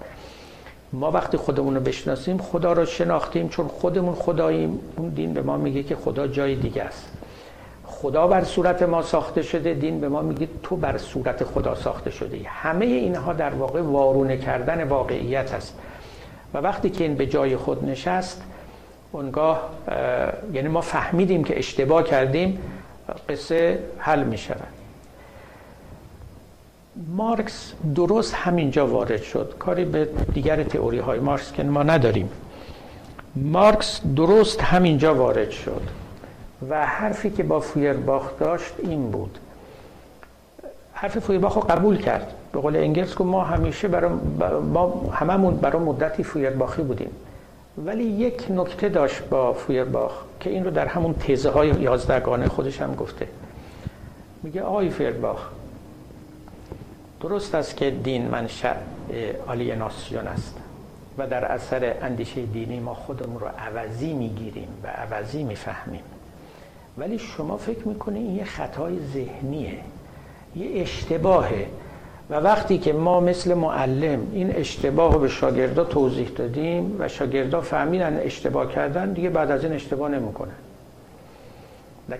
[0.95, 4.79] ما وقتی خودمون رو بشناسیم خدا رو شناختیم چون خودمون خداییم.
[4.95, 7.11] اون دین به ما میگه که خدا جای دیگه است.
[7.85, 12.11] خدا بر صورت ما ساخته شده دین به ما میگه تو بر صورت خدا ساخته
[12.11, 12.37] شده.
[12.45, 15.79] همه اینها در واقع وارونه کردن واقعیت است.
[16.53, 18.43] و وقتی که این به جای خود نشست
[19.11, 19.69] اونگاه
[20.53, 22.59] یعنی ما فهمیدیم که اشتباه کردیم
[23.29, 24.67] قصه حل می شود
[26.95, 29.53] مارکس درست همینجا وارد شد.
[29.59, 32.29] کاری به دیگر تئوری های مارکس که ما نداریم.
[33.35, 35.81] مارکس درست همینجا وارد شد
[36.69, 39.37] و حرفی که با فویرباخ داشت این بود.
[40.93, 42.33] حرف فویرباخ رو قبول کرد.
[42.51, 44.11] به قول انگلس ما همیشه برای
[44.73, 47.09] ما هممون برای مدتی فویرباخی بودیم.
[47.85, 52.81] ولی یک نکته داشت با فویرباخ که این رو در همون تزه های یازدگانه خودش
[52.81, 53.27] هم گفته.
[54.43, 55.39] میگه آقای فویرباخ
[57.29, 58.73] درست است که دین منشأ
[59.47, 60.55] آلیناسیون است
[61.17, 66.01] و در اثر اندیشه دینی ما خودمون رو عوضی می‌گیریم و عوضی می‌فهمیم.
[66.97, 69.77] ولی شما فکر می‌کنید این یه خطای ذهنیه
[70.55, 71.67] یه اشتباهه
[72.29, 77.61] و وقتی که ما مثل معلم این اشتباه رو به شاگردا توضیح دادیم و شاگردا
[77.61, 80.55] فهمیدن اشتباه کردن دیگه بعد از این اشتباه نمی‌کنن.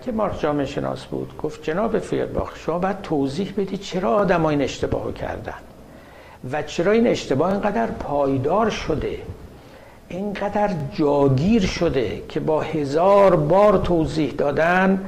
[0.04, 4.62] که مارک جامعه شناس بود گفت جناب فیرباخ شما باید توضیح بدید چرا آدم این
[4.62, 5.52] اشتباه رو کردن
[6.52, 9.18] و چرا این اشتباه اینقدر پایدار شده
[10.08, 15.00] اینقدر جاگیر شده که با هزار بار توضیح دادن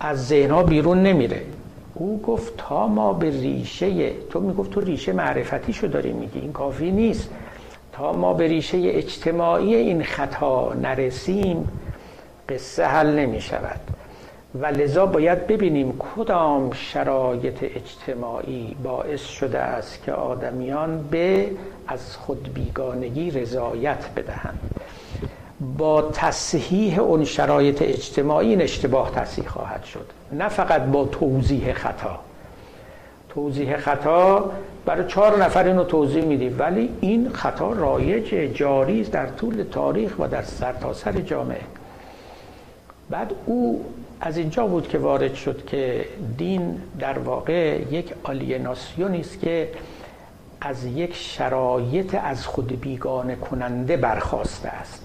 [0.00, 1.42] از ذهنها بیرون نمیره.
[1.94, 6.90] او گفت تا ما به ریشه تو می‌گفت تو ریشه معرفتیشو داری میگی این کافی
[6.90, 7.30] نیست.
[7.92, 11.68] تا ما به ریشه اجتماعی این خطا نرسیم
[12.48, 13.80] قصه حل نمی شود.
[14.54, 21.50] و لذا باید ببینیم کدام شرایط اجتماعی باعث شده است که آدمیان به
[21.88, 24.58] از خود بیگانگی رضایت بدهند.
[25.78, 30.06] با تصحیح اون شرایط اجتماعی این اشتباه تصحیح خواهد شد.
[30.32, 32.18] نه فقط با توضیح خطا.
[33.28, 34.50] توضیح خطا
[34.86, 40.28] برای چهار نفر اینو توضیح میدیم ولی این خطا رایج جاری در طول تاریخ و
[40.28, 41.60] در سرتاسر سر جامعه.
[43.10, 43.84] بعد او
[44.20, 46.04] از اینجا بود که وارد شد که
[46.38, 49.70] دین در واقع یک آلیناسیونی است که
[50.60, 55.04] از یک شرایط از خود بیگانه کننده برخاسته است.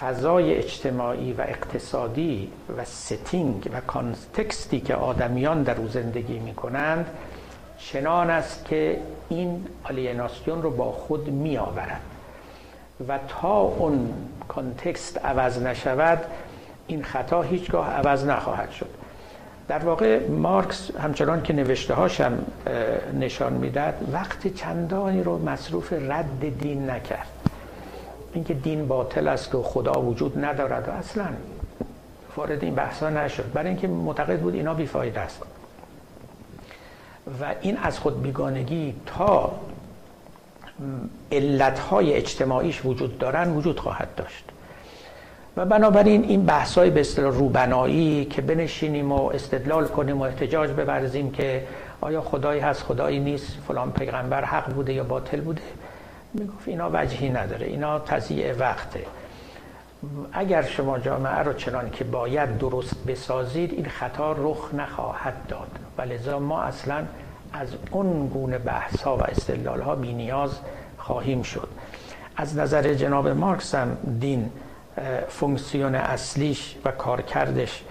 [0.00, 2.48] فضای اجتماعی و اقتصادی
[2.78, 7.06] و setting و context ی که آدمیان در او زندگی می کنند
[7.78, 8.98] چنان است که
[9.28, 12.00] این آلیناسیون رو با خود می آورد
[13.08, 14.14] و تا اون
[14.48, 16.18] context عوض نشود
[16.92, 18.88] این خطا هیچگاه عوض نخواهد شد.
[19.68, 22.38] در واقع مارکس همچنان که نوشته هاشم
[23.20, 27.26] نشان می‌داد وقت چندانی رو مصروف رد دین نکرد.
[28.32, 31.26] اینکه دین باطل است و خدا وجود ندارد و اصلا
[32.36, 33.52] وارد این بحثا نشد.
[33.52, 35.42] برای اینکه معتقد بود اینا بیفاید است.
[37.40, 39.52] و این از خود بیگانگی تا
[41.32, 44.44] علتهای اجتماعیش وجود دارن وجود خواهد داشت.
[45.56, 51.30] و بنابراین این بحثای به اصطلاح روبنایی که بنشینیم و استدلال کنیم و احتجاج ببرزیم
[51.30, 51.66] که
[52.00, 55.62] آیا خدایی هست خدایی نیست فلان پیغمبر حق بوده یا باطل بوده
[56.34, 59.00] می‌گفت اینا وجهی نداره اینا تضییع وقته.
[60.32, 65.68] اگر شما جامعه رو چنان که باید درست بسازید این خطا رخ نخواهد داد.
[65.98, 67.04] و لذا ما اصلا
[67.52, 70.50] از اون گونه بحث ها و استدلال ها بی نیاز
[70.98, 71.68] خواهیم شد.
[72.36, 74.50] از نظر جناب مارکس هم دین
[75.28, 77.82] فونکسیون اصلیش و کارکردش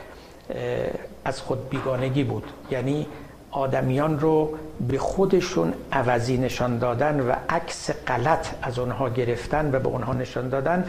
[1.25, 2.43] از خود بیگانگی بود.
[2.71, 3.07] یعنی
[3.51, 9.87] آدمیان رو به خودشون عوضی نشان دادن و عکس غلط از اونها گرفتن و به
[9.87, 10.85] اونها نشان دادن.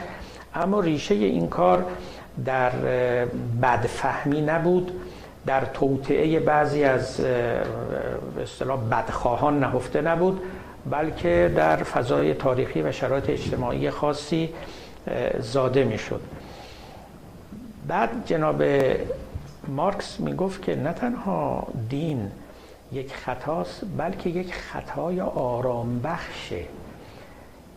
[0.54, 1.84] اما ریشه این کار
[2.44, 2.70] در
[3.62, 4.92] بدفهمی نبود.
[5.46, 7.20] در توطعه بعضی از
[8.42, 10.40] اصطلاح بدخواهان نهفته نبود
[10.90, 14.48] بلکه در فضای تاریخی و شرایط اجتماعی خاصی
[15.40, 16.20] زاده می‌شد.
[17.88, 18.62] بعد جناب
[19.68, 22.30] مارکس می‌گفت که نه تنها دین
[22.92, 26.64] یک خطاست بلکه یک خطای آرام بخشه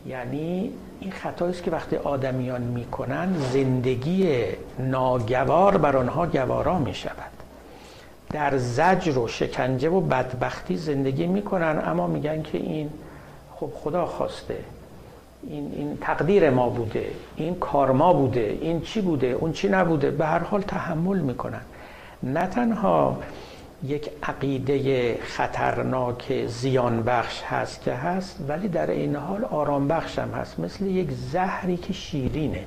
[0.07, 4.43] یعنی این خطایی است که وقتی آدمیان می‌کنن زندگی
[4.79, 7.31] ناگوار بر آنها گوارا می شود
[8.29, 12.89] در زجر و شکنجه و بدبختی زندگی می‌کنن اما میگن که این
[13.55, 14.57] خب خدا خواسته.
[15.49, 20.11] این, این تقدیر ما بوده این کار ما بوده این چی بوده اون چی نبوده
[20.11, 21.61] به هر حال تحمل می‌کنن.
[22.23, 23.17] نه تنها
[23.83, 30.29] یک عقیده خطرناک زیان بخش هست که هست ولی در این حال آرام بخش هم
[30.29, 30.59] هست.
[30.59, 32.63] مثل یک زهری که شیرینه.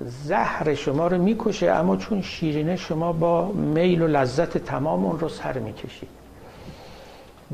[0.00, 5.28] زهر شما رو می‌کشه اما چون شیرینه شما با میل و لذت تمام اون رو
[5.28, 6.08] سر می‌کشید.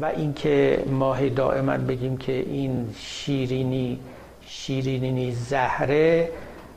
[0.01, 3.99] و اینکه ماه دائما بگیم که این شیرینی
[4.47, 6.28] شیرینی زهره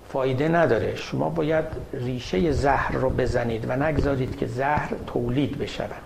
[0.10, 0.96] فایده نداره.
[0.96, 6.02] شما باید ریشه زهر رو بزنید و نگذارید که زهر تولید بشود.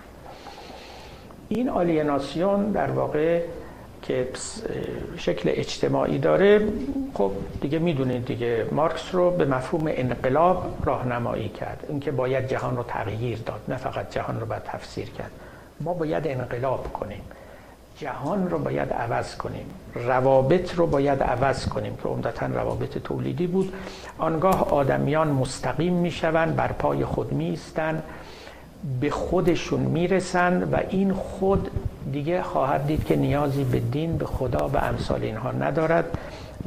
[1.48, 3.40] این آلیناسیون در واقع
[4.02, 4.28] که
[5.16, 6.68] شکل اجتماعی داره
[7.14, 8.66] خب دیگه می‌دونید دیگه.
[8.72, 11.86] مارکس رو به مفهوم انقلاب راهنمایی کرد.
[11.88, 15.30] اینکه باید جهان رو تغییر داد نه فقط جهان رو باید تفسیر کرد.
[15.80, 17.22] ما باید انقلاب کنیم.
[17.96, 19.66] جهان رو باید عوض کنیم.
[19.94, 23.72] روابط رو باید عوض کنیم که عمدتا روابط تولیدی بود.
[24.18, 28.02] آنگاه آدمیان مستقیم می‌شوند بر پای خود میستن
[29.00, 31.70] به خودشون می‌رسند و این خود
[32.12, 36.18] دیگه خواهد دید که نیازی به دین به خدا و امثال اینها ندارد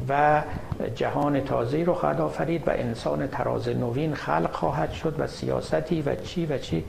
[0.08, 0.42] و
[0.94, 6.14] جهان تازه رو خواهد آفرید و انسان تراز نوین خلق خواهد شد و سیاستی و
[6.14, 6.84] چی و چی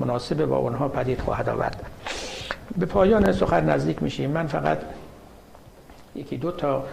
[0.00, 1.84] مناسب با اونها پدید خواهد آورد.
[2.76, 4.30] به پایان سخن نزدیک میشیم.
[4.30, 4.78] من فقط
[6.14, 6.84] یکی دو تا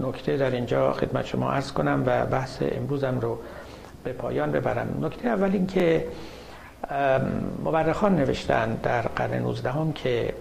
[0.00, 3.38] نکته در اینجا خدمت شما عرض کنم و بحث امروزم رو
[4.04, 4.98] به پایان ببرم.
[5.00, 6.06] نکته اول این که
[7.64, 10.34] مورخان نوشتن در قرن 19 هم که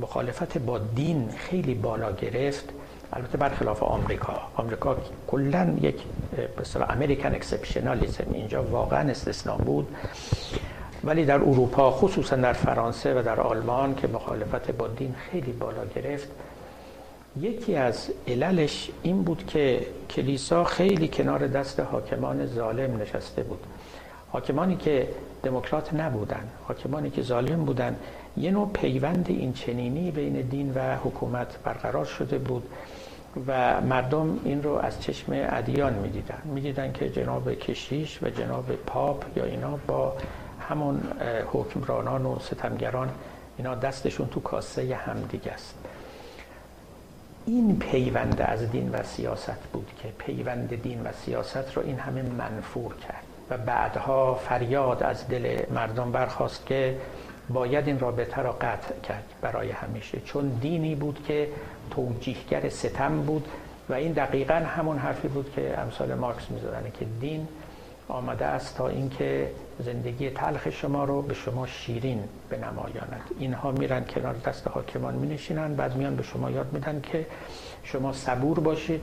[0.00, 2.68] مخالفت با دین خیلی بالا گرفت.
[3.12, 4.40] البته برخلاف آمریکا.
[4.56, 4.96] آمریکا
[5.26, 5.96] کلا یک
[6.36, 9.96] به امریکن اکسپشنالیسم اینجا واقعا استثنا بود.
[11.04, 15.84] ولی در اروپا خصوصا در فرانسه و در آلمان که مخالفت با دین خیلی بالا
[15.94, 16.28] گرفت
[17.40, 23.60] یکی از عللش این بود که کلیسا خیلی کنار دست حاکمان ظالم نشسته بود.
[24.32, 25.08] حاکمانی که
[25.42, 27.96] دموکرات نبودن حاکمانی که ظالم بودن
[28.36, 32.62] یه نوع پیوند این چنینی بین دین و حکومت برقرار شده بود
[33.46, 36.42] و مردم این رو از چشم ادیان می‌دیدن.
[36.44, 40.12] می‌دیدن که جناب کشیش و جناب پاپ یا اینا با
[40.68, 41.02] همون
[41.52, 43.10] حکمرانان و ستمگران
[43.56, 45.74] اینا دستشون تو کاسه همدیگه است.
[47.46, 52.22] این پیوند از دین و سیاست بود که پیوند دین و سیاست رو این همه
[52.22, 56.96] منفور کرد و بعدها فریاد از دل مردم برخواست که
[57.48, 60.20] باید این رابطه را قطع کرد برای همیشه.
[60.20, 61.48] چون دینی بود که
[61.90, 63.48] توجیهگر ستم بود
[63.88, 67.48] و این دقیقا همون حرفی بود که امثال مارکس می‌زدن که دین
[68.08, 73.22] آمده است تا اینکه زندگی تلخ شما رو به شما شیرین بنمایاند.
[73.38, 77.26] اینها میرن کنار دست حاکمان می نشینن بعد میان به شما یاد میدن که
[77.84, 79.02] شما صبور باشید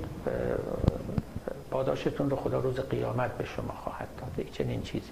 [1.72, 4.46] پاداشتون رو خدا روز قیامت به شما خواهد داد.
[4.46, 5.12] یک چنین چیزی.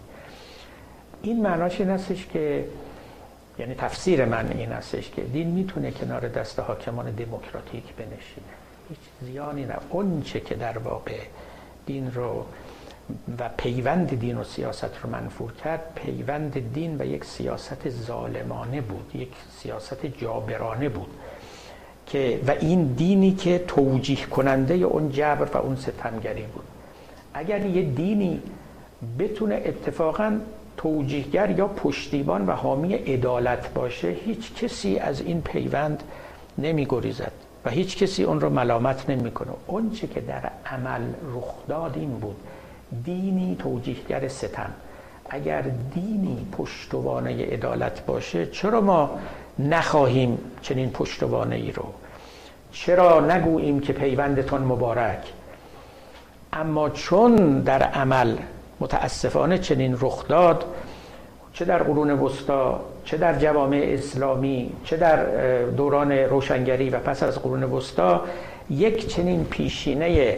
[1.21, 2.65] این معناش این هستش که
[3.59, 8.53] یعنی تفسیر من این هستش که دین می‌تونه کنار دست حاکمان دموکراتیک بنشینه.
[8.89, 9.75] هیچ زیانی نه.
[9.89, 11.19] اون چه که در واقع
[11.85, 12.45] دین رو
[13.39, 15.81] و پیوند دین و سیاست رو منفور کرد.
[15.95, 19.31] پیوند دین و یک سیاست ظالمانه بود یک
[19.61, 21.09] سیاست جابرانه بود
[22.05, 26.63] که و این دینی که توجیه کننده اون جبر و اون ستمگری بود.
[27.33, 28.41] اگر یه دینی
[29.19, 30.39] بتونه اتفاقا
[30.77, 36.03] توجیهگر یا پشتیبان و حامی عدالت باشه هیچ کسی از این پیوند
[36.57, 37.31] نمی گریزد
[37.65, 39.51] و هیچ کسی اون رو ملامت نمی‌کنه.
[39.67, 41.01] اون چه که در عمل
[41.35, 42.35] رخ داد این بود.
[43.05, 44.71] دینی توجیهگر ستم.
[45.29, 45.61] اگر
[45.93, 49.19] دینی پشتوانه عدالت باشه چرا ما
[49.59, 51.85] نخواهیم چنین پشتوانه ای رو؟
[52.71, 55.19] چرا نگوییم که پیوندتان مبارک؟
[56.53, 58.35] اما چون در عمل
[58.79, 60.65] متاسفانه چنین رخ داد
[61.53, 65.25] چه در قرون وسطا چه در جوامع اسلامی چه در
[65.65, 68.21] دوران روشنگری و پس از قرون وسطا
[68.69, 70.37] یک چنین پیشینه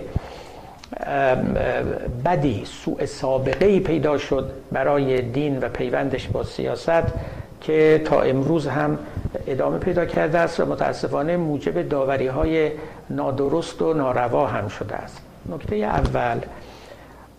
[2.26, 7.04] بدی سوء سابقه ای پیدا شد برای دین و پیوندش با سیاست
[7.62, 8.98] که تا امروز هم
[9.48, 12.72] ادامه پیدا کرده است و متاسفانه موجب داوری های
[13.10, 15.22] نادرست و ناروا هم شده است.
[15.50, 16.40] نکته اول.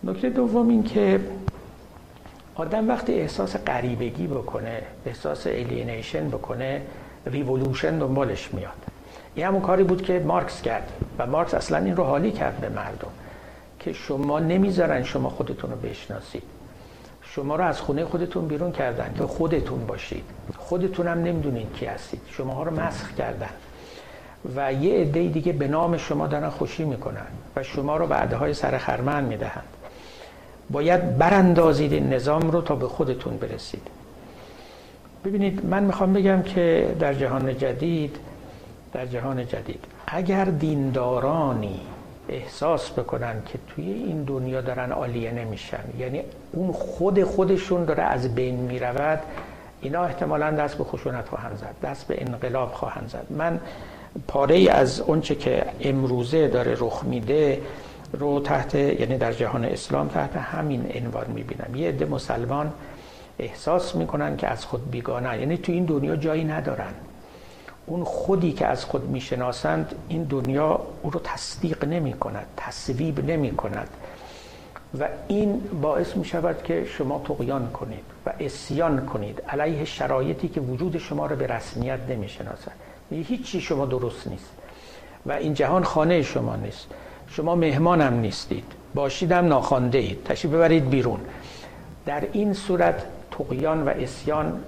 [0.03, 1.19] نکته دوم این که
[2.55, 6.81] آدم وقتی احساس غریبگی بکنه احساس alienation بکنه
[7.25, 8.71] ریولوشن دنبالش میاد.
[9.35, 12.69] این همون کاری بود که مارکس کرد و مارکس اصلا این رو حالی کرد به
[12.69, 13.07] مردم.
[13.83, 16.43] که شما نمی‌ذارن شما خودتون رو بشناسید.
[17.21, 20.23] شما رو از خونه خودتون بیرون کردن که خودتون باشید.
[20.57, 22.21] خودتون هم نمی‌دونید کی هستید.
[22.29, 23.49] شما رو مسخ کردن.
[24.55, 28.77] و یه عده دیگه به نام شما دارن خوشی می‌کنن و شما رو بعدهای سر
[28.77, 29.67] خرمن می‌دهند.
[30.69, 33.87] باید براندازید این نظام رو تا به خودتون برسید.
[35.25, 38.15] ببینید من می‌خوام بگم که در جهان جدید
[38.93, 41.79] در جهان جدید اگر دیندارانی
[42.29, 45.83] احساس بکنن که توی این دنیا دارن عالیه نمیشن.
[45.99, 46.21] یعنی
[46.51, 49.19] اون خود خودشون داره از بین می‌رود.
[49.81, 53.25] اینا احتمالا دست به خشونت خواهند زد دست به انقلاب خواهند زد.
[53.29, 53.59] من
[54.27, 57.61] پاره ای از اونچه که امروزه داره رخ میده
[58.13, 61.75] رو تحت یعنی در جهان اسلام تحت همین عنوان می‌بینم.
[61.75, 62.73] یه عده مسلمان
[63.39, 65.39] احساس می‌کنن که از خود بیگانه.
[65.39, 66.93] یعنی تو این دنیا جایی ندارن.
[67.85, 73.55] اون خودی که از خود می‌شناسند این دنیا او رو تصدیق نمی کند تصویب نمی
[73.55, 73.89] کند
[74.99, 80.61] و این باعث می شود که شما تقیان کنید و اسیان کنید علیه شرایطی که
[80.61, 82.75] وجود شما رو به رسمیت نمی شناسند
[83.11, 84.49] هیچی شما درست نیست.
[85.25, 86.87] و این جهان خانه شما نیست.
[87.27, 88.63] شما مهمانم نیستید.
[88.93, 90.23] باشیدم ناخوانده اید.
[90.23, 91.19] تشریف ببرید بیرون.
[92.05, 93.03] در این صورت
[93.37, 94.59] تقیان و اسیان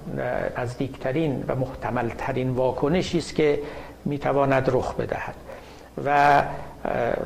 [0.57, 3.59] نزدیکترین و محتملترین واکنشی است که
[4.05, 5.35] می‌تواند رخ بدهد.
[6.05, 6.43] و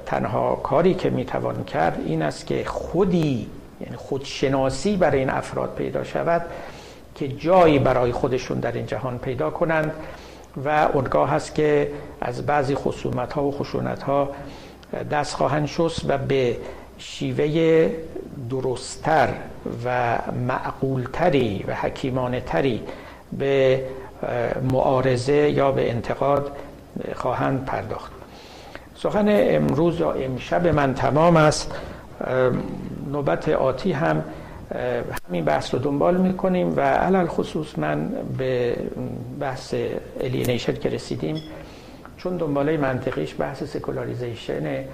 [0.06, 3.48] تنها کاری که می‌توان کرد این است که خودی
[3.82, 6.42] یعنی خودشناسی برای این افراد پیدا شود
[7.16, 9.92] که جایی برای خودشون در این جهان پیدا کنند
[10.66, 11.92] و اونگاه هست که
[12.22, 14.30] از بعضی خصومت ها و خشونت ها
[15.12, 16.58] دست خواهند شست و به
[16.98, 17.90] شیوه
[18.50, 19.30] درستتر
[19.86, 20.18] و
[20.48, 22.84] معقولتری و حکیمانه تری
[23.38, 23.84] به
[24.72, 26.52] معارضه یا به انتقاد
[27.16, 28.12] خواهند پرداخت.
[28.96, 31.72] سخن امروز یا امشب من تمام است.
[33.12, 34.24] نوبت آتی هم
[35.30, 38.76] همین بحث رو دنبال می‌کنیم و علی الخصوص من به
[39.40, 39.76] بحث
[40.22, 41.42] alienation که رسیدیم
[42.18, 44.88] چون دنباله منطقیش بحث secularization ه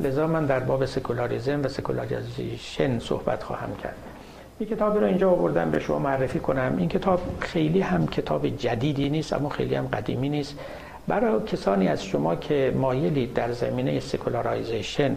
[0.00, 3.96] لذا من در باب secularism و secularization صحبت خواهم کرد.
[4.58, 6.74] این کتاب رو اینجا آوردم به شما معرفی کنم.
[6.78, 10.54] این کتاب خیلی هم کتاب جدیدی نیست اما خیلی هم قدیمی نیست.
[11.08, 15.16] برای کسانی از شما که مایلید در زمینه secularization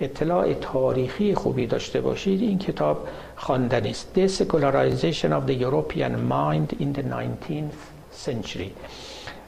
[0.00, 6.80] اطلاع تاریخی خوبی داشته باشید این کتاب خواندنی است The Secularization of the European Mind
[6.80, 8.70] in the 19th Century.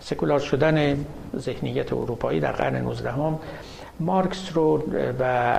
[0.00, 1.04] سکولار شدن
[1.36, 3.38] ذهنیت اروپایی در قرن 19 هم
[4.00, 4.82] مارکس رو
[5.20, 5.58] و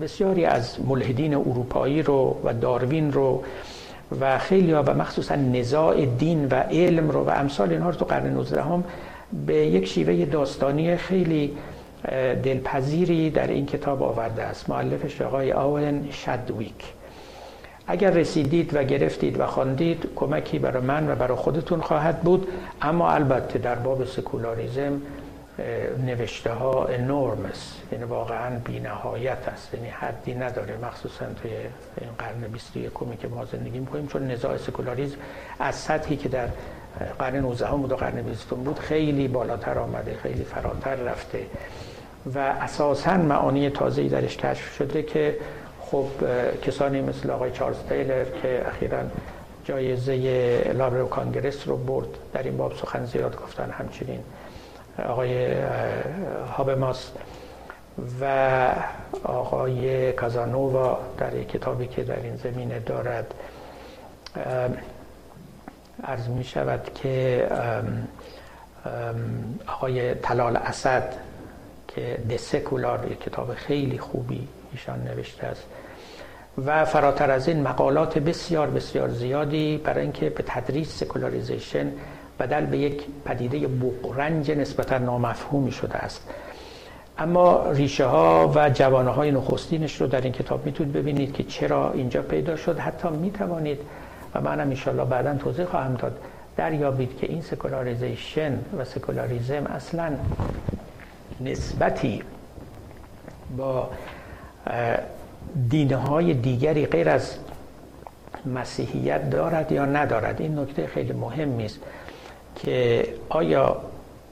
[0.00, 3.42] بسیاری از ملحدین اروپایی رو و داروین رو
[4.20, 8.04] و خیلی ها و مخصوصا نزاع دین و علم رو و امثال اینها رو تو
[8.04, 8.84] قرن 19 هم
[9.46, 11.56] به یک شیوه داستانی خیلی
[12.42, 14.70] دلپذیری در این کتاب آورده است.
[14.70, 16.92] معلفش آقای آولن شدویک
[17.86, 22.48] اگر رسیدید و گرفتید و خواندید کمکی برای من و برای خودتون خواهد بود
[22.82, 25.00] اما البته در باب سکولاریزم
[26.06, 29.74] نوشته ها انورمس یعنی واقعا بی نهایت است.
[29.74, 30.76] یعنی حدی نداره.
[30.76, 31.50] مخصوصا توی
[32.00, 35.16] این قرن 21 که ما زندگی می‌کنیم چون نزاع سکولاریزم
[35.58, 36.48] از سطحی که در
[37.18, 41.46] قرن 19 بود و قرن 20 بود خیلی بالاتر آمده خیلی فراتر رفته.
[42.34, 45.36] و اساسا معانی تازه‌ای درش کشف شده که
[45.80, 46.06] خب
[46.62, 48.98] کسانی مثل آقای چارلز تیلر که اخیرا
[49.64, 54.20] جایزه لابر کانگرس رو برد در این باب سخن زیاد گفتن همچنین.
[54.98, 55.54] آقای
[56.56, 57.10] هابماس
[58.20, 58.72] و
[59.24, 63.34] آقای کازانووا در یک کتابی که در این زمینه دارد.
[66.04, 67.48] عرض می شود که
[69.66, 71.12] آقای تلال اسد
[71.88, 75.64] که دسکولار یک کتاب خیلی خوبی ایشان نوشته است.
[76.66, 81.92] و فراتر از این مقالات بسیار بسیار زیادی برای اینکه به تدریس سکولاریزیشن
[82.40, 86.28] بدل به یک پدیده بغرنج نسبتا نامفهومی شده است.
[87.18, 91.92] اما ریشه ها و جوانه های نخستینش رو در این کتاب می‌تونید ببینید که چرا
[91.92, 92.78] اینجا پیدا شد.
[92.78, 93.78] حتی می‌توانید
[94.34, 96.18] و منم انشالله بعدا توضیح خواهم داد
[96.56, 100.12] دریابید که این secularization و secularism اصلا
[101.40, 102.22] نسبتی
[103.56, 103.90] با
[105.70, 107.36] دینهای دیگری غیر از
[108.54, 110.40] مسیحیت دارد یا ندارد.
[110.40, 111.80] این نکته خیلی مهمی است
[112.56, 113.76] که آیا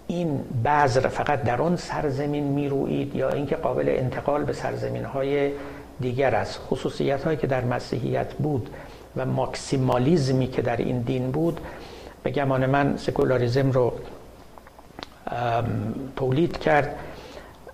[0.07, 5.51] این بذر فقط در اون سرزمین می‌روید یا اینکه قابل انتقال به سرزمین های
[6.01, 8.71] دیگر است؟ خصوصیت هایی که در مسیحیت بود
[9.17, 11.61] و ماکسیمالیزمی که در این دین بود
[12.23, 13.93] به گمان من سکولاریزم رو
[16.17, 16.97] تولید کرد.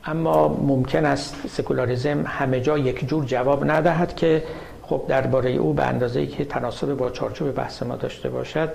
[0.04, 4.42] اما ممکن است سکولاریزم همه جا یک جور جواب ندهد که
[4.82, 8.70] خب درباره او به اندازه که تناسب با چارچوب بحث ما داشته باشد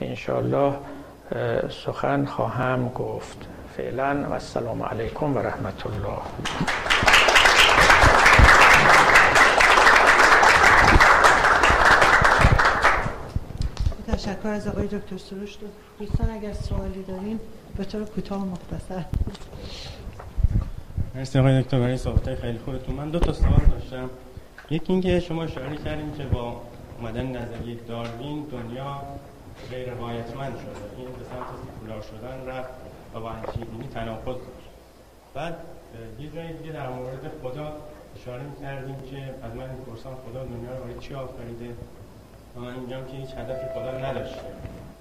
[0.00, 0.74] انشاءالله
[1.70, 3.38] سخن خواهم گفت.
[3.76, 6.22] فعلا و السلام علیکم و رحمت الله
[14.08, 15.56] تشکر از آقای دکتر سروش.
[15.98, 17.40] دوستان اگر سوالی دارین
[17.76, 19.04] به طور کوتاه و مختصر.
[21.14, 22.94] مرسی آقای دکتر برای صحبت خیلی خوبتون.
[22.94, 24.10] من دو تا سوال داشتم.
[24.70, 26.62] یکی اینکه شما اشاره کردیم که با
[26.98, 29.02] اومدن نظریه داروین دنیا
[29.72, 30.82] غیر رایتمند شده.
[30.98, 32.72] این به سمت سکولار شدن رفت
[33.14, 34.68] و با انشیدینی تناقض داشت
[35.34, 35.56] بعد
[36.20, 37.72] یه جایی دیگه در مورد خدا
[38.16, 39.16] اشاره کردیم که
[39.46, 41.74] از من می‌پرسم خدا دنیا رو برای چی آفریده؟
[42.56, 44.40] و من میگم که هیچ هدفی خدا نداشته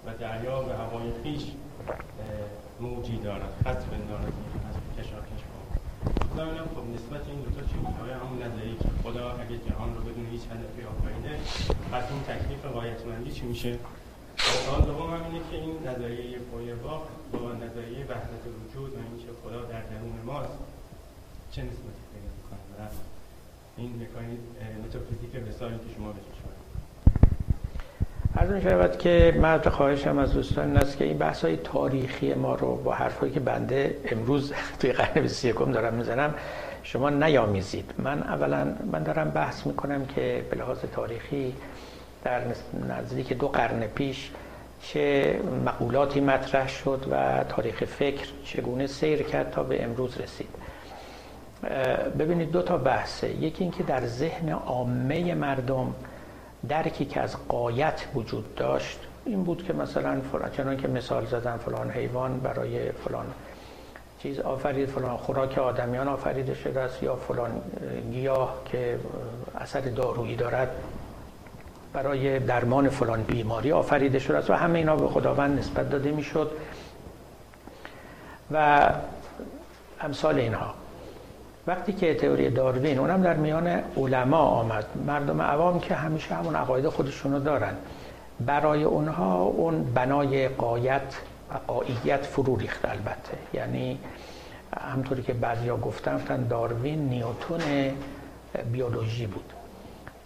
[0.06, 1.43] و دریا به هوای خیش
[2.80, 4.34] موجی دارد خط بندارد
[4.69, 5.60] از کشاکش با.
[6.34, 10.02] خدا میگم خب نسبت این دوتا چی میشه همون نظری که خدا اگه جهان رو
[10.02, 11.34] بدون هیچ هدفی آفریده
[11.91, 13.77] پس این تکلیف قایتمندی چی میشه؟
[14.52, 17.02] سوال دوم هم اینه که این نظریه فویرباخ
[17.34, 20.60] با نظریه وحدت وجود و اینکه خدا در درون ماست
[21.52, 22.90] چه نسبتی پیدا می‌کنه؟
[23.78, 24.44] این مکانیزم
[24.86, 26.41] متافیزیک رسالی که شما بهش
[28.36, 32.34] از می شود که من خواهشم از دوستان این است که این بحث های تاریخی
[32.34, 36.34] ما رو با حرفایی که بنده امروز توی قرن 21 دارم می‌زنم
[36.84, 37.94] شما نیامیزید.
[37.98, 41.53] من اولا من دارم بحث می‌کنم که به لحاظ تاریخی
[42.23, 42.41] در
[42.89, 44.31] نزدیک دو قرن پیش
[44.81, 45.35] چه
[45.65, 50.49] مقولاتی مطرح شد و تاریخ فکر چگونه سیر کرد تا به امروز رسید.
[52.19, 55.93] ببینید دو تا بحثه یکی اینکه در ذهن عامه مردم
[56.69, 61.57] درکی که از قایت وجود داشت این بود که مثلا فلان چنان که مثال زدن
[61.57, 63.26] فلان حیوان برای فلان
[64.19, 67.61] چیز آفرید فلان خوراک آدمیان آفریده شده است یا فلان
[68.11, 68.99] گیاه که
[69.57, 70.72] اثر دارویی دارد.
[71.94, 76.52] برای درمان فلان بیماری آفریده شده است و همه اینا به خداوند نسبت داده می‌شد.
[78.52, 78.90] و
[80.02, 80.74] امثال اینها.
[81.68, 84.86] وقتی که تئوری داروین اونم در میان علما آمد.
[85.08, 87.74] مردم عوام که همیشه همون عقاید خودشونو دارن.
[88.40, 91.18] برای اونها اون بنای قایت
[91.54, 93.38] و قاییت فرو ریخت البته.
[93.54, 94.00] یعنی
[94.92, 97.62] همطوری که بعضیا گفتن داروین نیوتون
[98.72, 99.54] بیولوژی بود.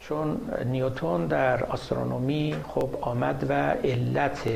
[0.09, 4.49] چون نیوتون در آسترونومی خب آمد و علت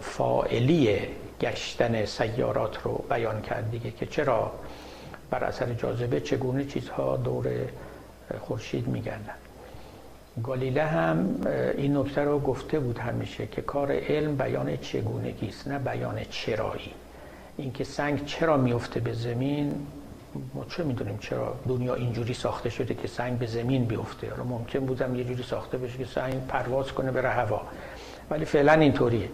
[0.00, 0.98] فائلی
[1.40, 4.52] گشتن سیارات رو بیان کرد دیگه که چرا؟
[5.30, 7.46] بر اثر جاذبه چگونه چیزها دور
[8.40, 9.34] خورشید میگردن.
[10.42, 11.40] گالیله هم
[11.76, 16.92] این نکته رو گفته بود همیشه که کار علم بیان چگونگی است نه بیان چرایی.
[17.56, 19.86] اینکه سنگ چرا میفته به زمین؟
[20.54, 24.78] ما چه می‌دونیم چرا دنیا اینجوری ساخته شده که سنگ به زمین بیفته؟ حالا ممکن
[24.78, 27.60] بودم یه جوری ساخته بشه که سنگ پرواز کنه بره هوا.
[28.30, 29.28] ولی فعلا اینطوریه.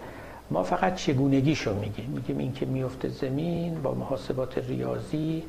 [0.51, 2.11] ما فقط چگونگیشو میگیم.
[2.15, 5.43] میگیم اینکه میفته زمین با محاسبات ریاضی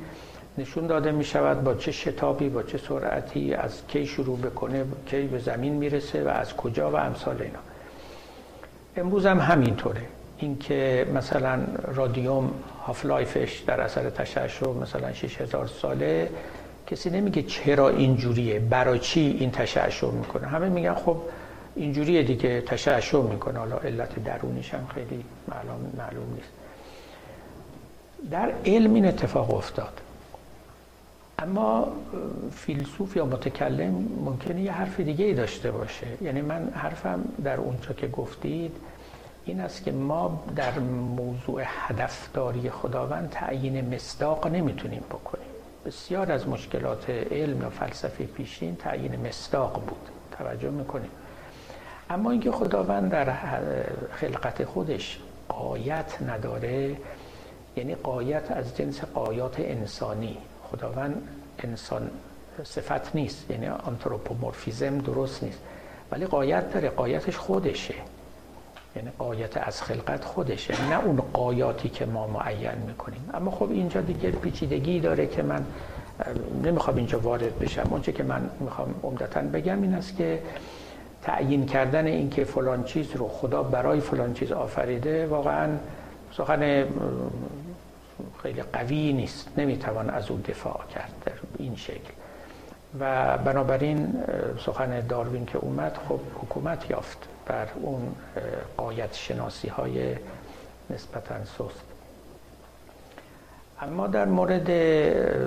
[0.58, 5.22] نشون داده می شود با چه شتابی با چه سرعتی از کی شروع بکنه کی
[5.22, 7.58] به زمین می‌رسه و از کجا و امثال اینا.
[8.96, 10.02] امروز هم همینطوره.
[10.38, 11.60] اینکه مثلا
[11.94, 12.50] رادیوم
[12.86, 16.30] هاف لایفش در اثر تشعشع مثلا 6000 ساله.
[16.86, 21.16] کسی نمیگه چرا اینجوریه؟ برای چی این تشعشع می‌کنه؟ همه میگن خب
[21.74, 23.58] اینجوریه دیگه تشعشع می‌کنه.
[23.58, 26.48] حالا علت درونیش هم خیلی معلوم, معلوم نیست.
[28.30, 30.00] در علم این اتفاق افتاد.
[31.38, 31.88] اما
[32.54, 36.06] فیلسوف یا متکلم ممکنه یه حرف دیگه ای داشته باشه.
[36.22, 38.72] یعنی من حرفم در اونجا که گفتید
[39.46, 45.46] این است که ما در موضوع هدفداری خداوند تعیین مصداق نمی‌تونیم بکنیم.
[45.86, 50.08] بسیار از مشکلات علم یا فلسفه پیشین تعیین مصداق بود.
[50.38, 51.10] توجه می‌کنیم.
[52.10, 53.32] اما اینکه خداوند در
[54.12, 55.18] خلقت خودش
[55.48, 56.96] قایت نداره
[57.76, 60.36] یعنی قایت از جنس قایات انسانی.
[60.70, 61.28] خداوند
[61.58, 62.10] انسان
[62.64, 65.58] صفت نیست یعنی آنتروپومورفیزم درست نیست.
[66.10, 67.94] ولی قایت داره قایتش خودشه.
[68.96, 73.30] یعنی قایت از خلقت خودشه نه اون قایاتی که ما معین می‌کنیم.
[73.34, 75.64] اما خب اینجا دیگه پیچیدگی داره که من
[76.62, 77.88] نمی‌خوام اینجا وارد بشم.
[77.90, 80.42] اونچه که من می‌خوام عمدتا بگم این است که
[81.22, 85.68] تعیین کردن این که فلان چیز رو خدا برای فلان چیز آفریده واقعا
[86.32, 86.84] سخن
[88.42, 89.48] خیلی قوی نیست.
[89.56, 92.12] نمی‌توان از او دفاع کرد در این شکل.
[93.00, 94.14] و بنابراین
[94.66, 97.28] سخن داروین که اومد خب حکومت یافت.
[97.46, 98.14] بر اون
[98.76, 100.16] قایت شناسی های
[100.90, 101.84] نسبتا سست.
[103.80, 104.68] اما در مورد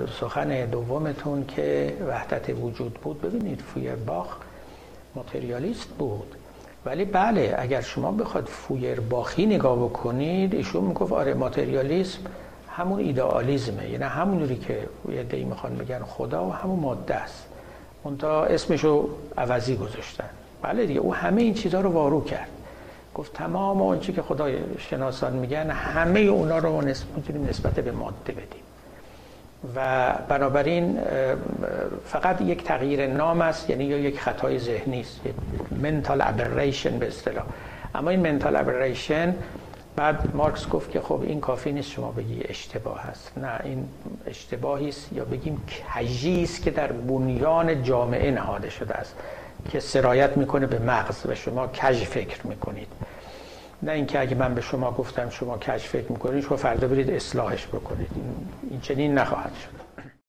[0.06, 4.36] سخن دومتون که وحدت وجود بود ببینید فویرباخ
[5.14, 6.34] ماتریالیست بود.
[6.84, 12.20] ولی بله اگر شما بخواد فویرباخی نگاه بکنید ایشون می‌گفت آره ماتریالیسم
[12.76, 13.90] همون ایدئالیزمه.
[13.90, 17.46] یعنی همونوری که یه دی می‌خوان بگن خدا و همون ماده است.
[18.04, 19.08] منتها اسمشو
[19.38, 20.30] عوضی گذاشتن.
[20.62, 22.48] بله دیگه او همه این چیزها رو وارو کرد.
[23.14, 26.82] گفت تمام آنچه که خدای شناسان میگن همه اونا رو
[27.16, 28.62] می‌تونیم نسبت به ماده بدیم.
[29.76, 30.98] و بنابراین
[32.06, 35.20] فقط یک تغییر نام است یعنی یا یک خطای ذهنی است
[35.82, 37.44] منتال ابریشن به اصطلاح.
[37.94, 39.34] اما این منتال ابریشن
[39.96, 43.38] بعد مارکس گفت که خب این کافی نیست شما بگی اشتباه است.
[43.38, 43.88] نه این
[44.26, 45.62] اشتباهی است یا بگیم
[45.94, 49.14] کجی است که در بنیان جامعه نهاده شده است.
[49.68, 52.88] که سرایت می‌کنه به مغز و شما کج فکر می‌کنید.
[53.82, 57.66] نه اینکه اگه من به شما گفتم شما کج فکر می‌کنید شما فردا برید اصلاحش
[57.66, 58.10] بکنید.
[58.70, 59.89] این چنین نخواهد شد.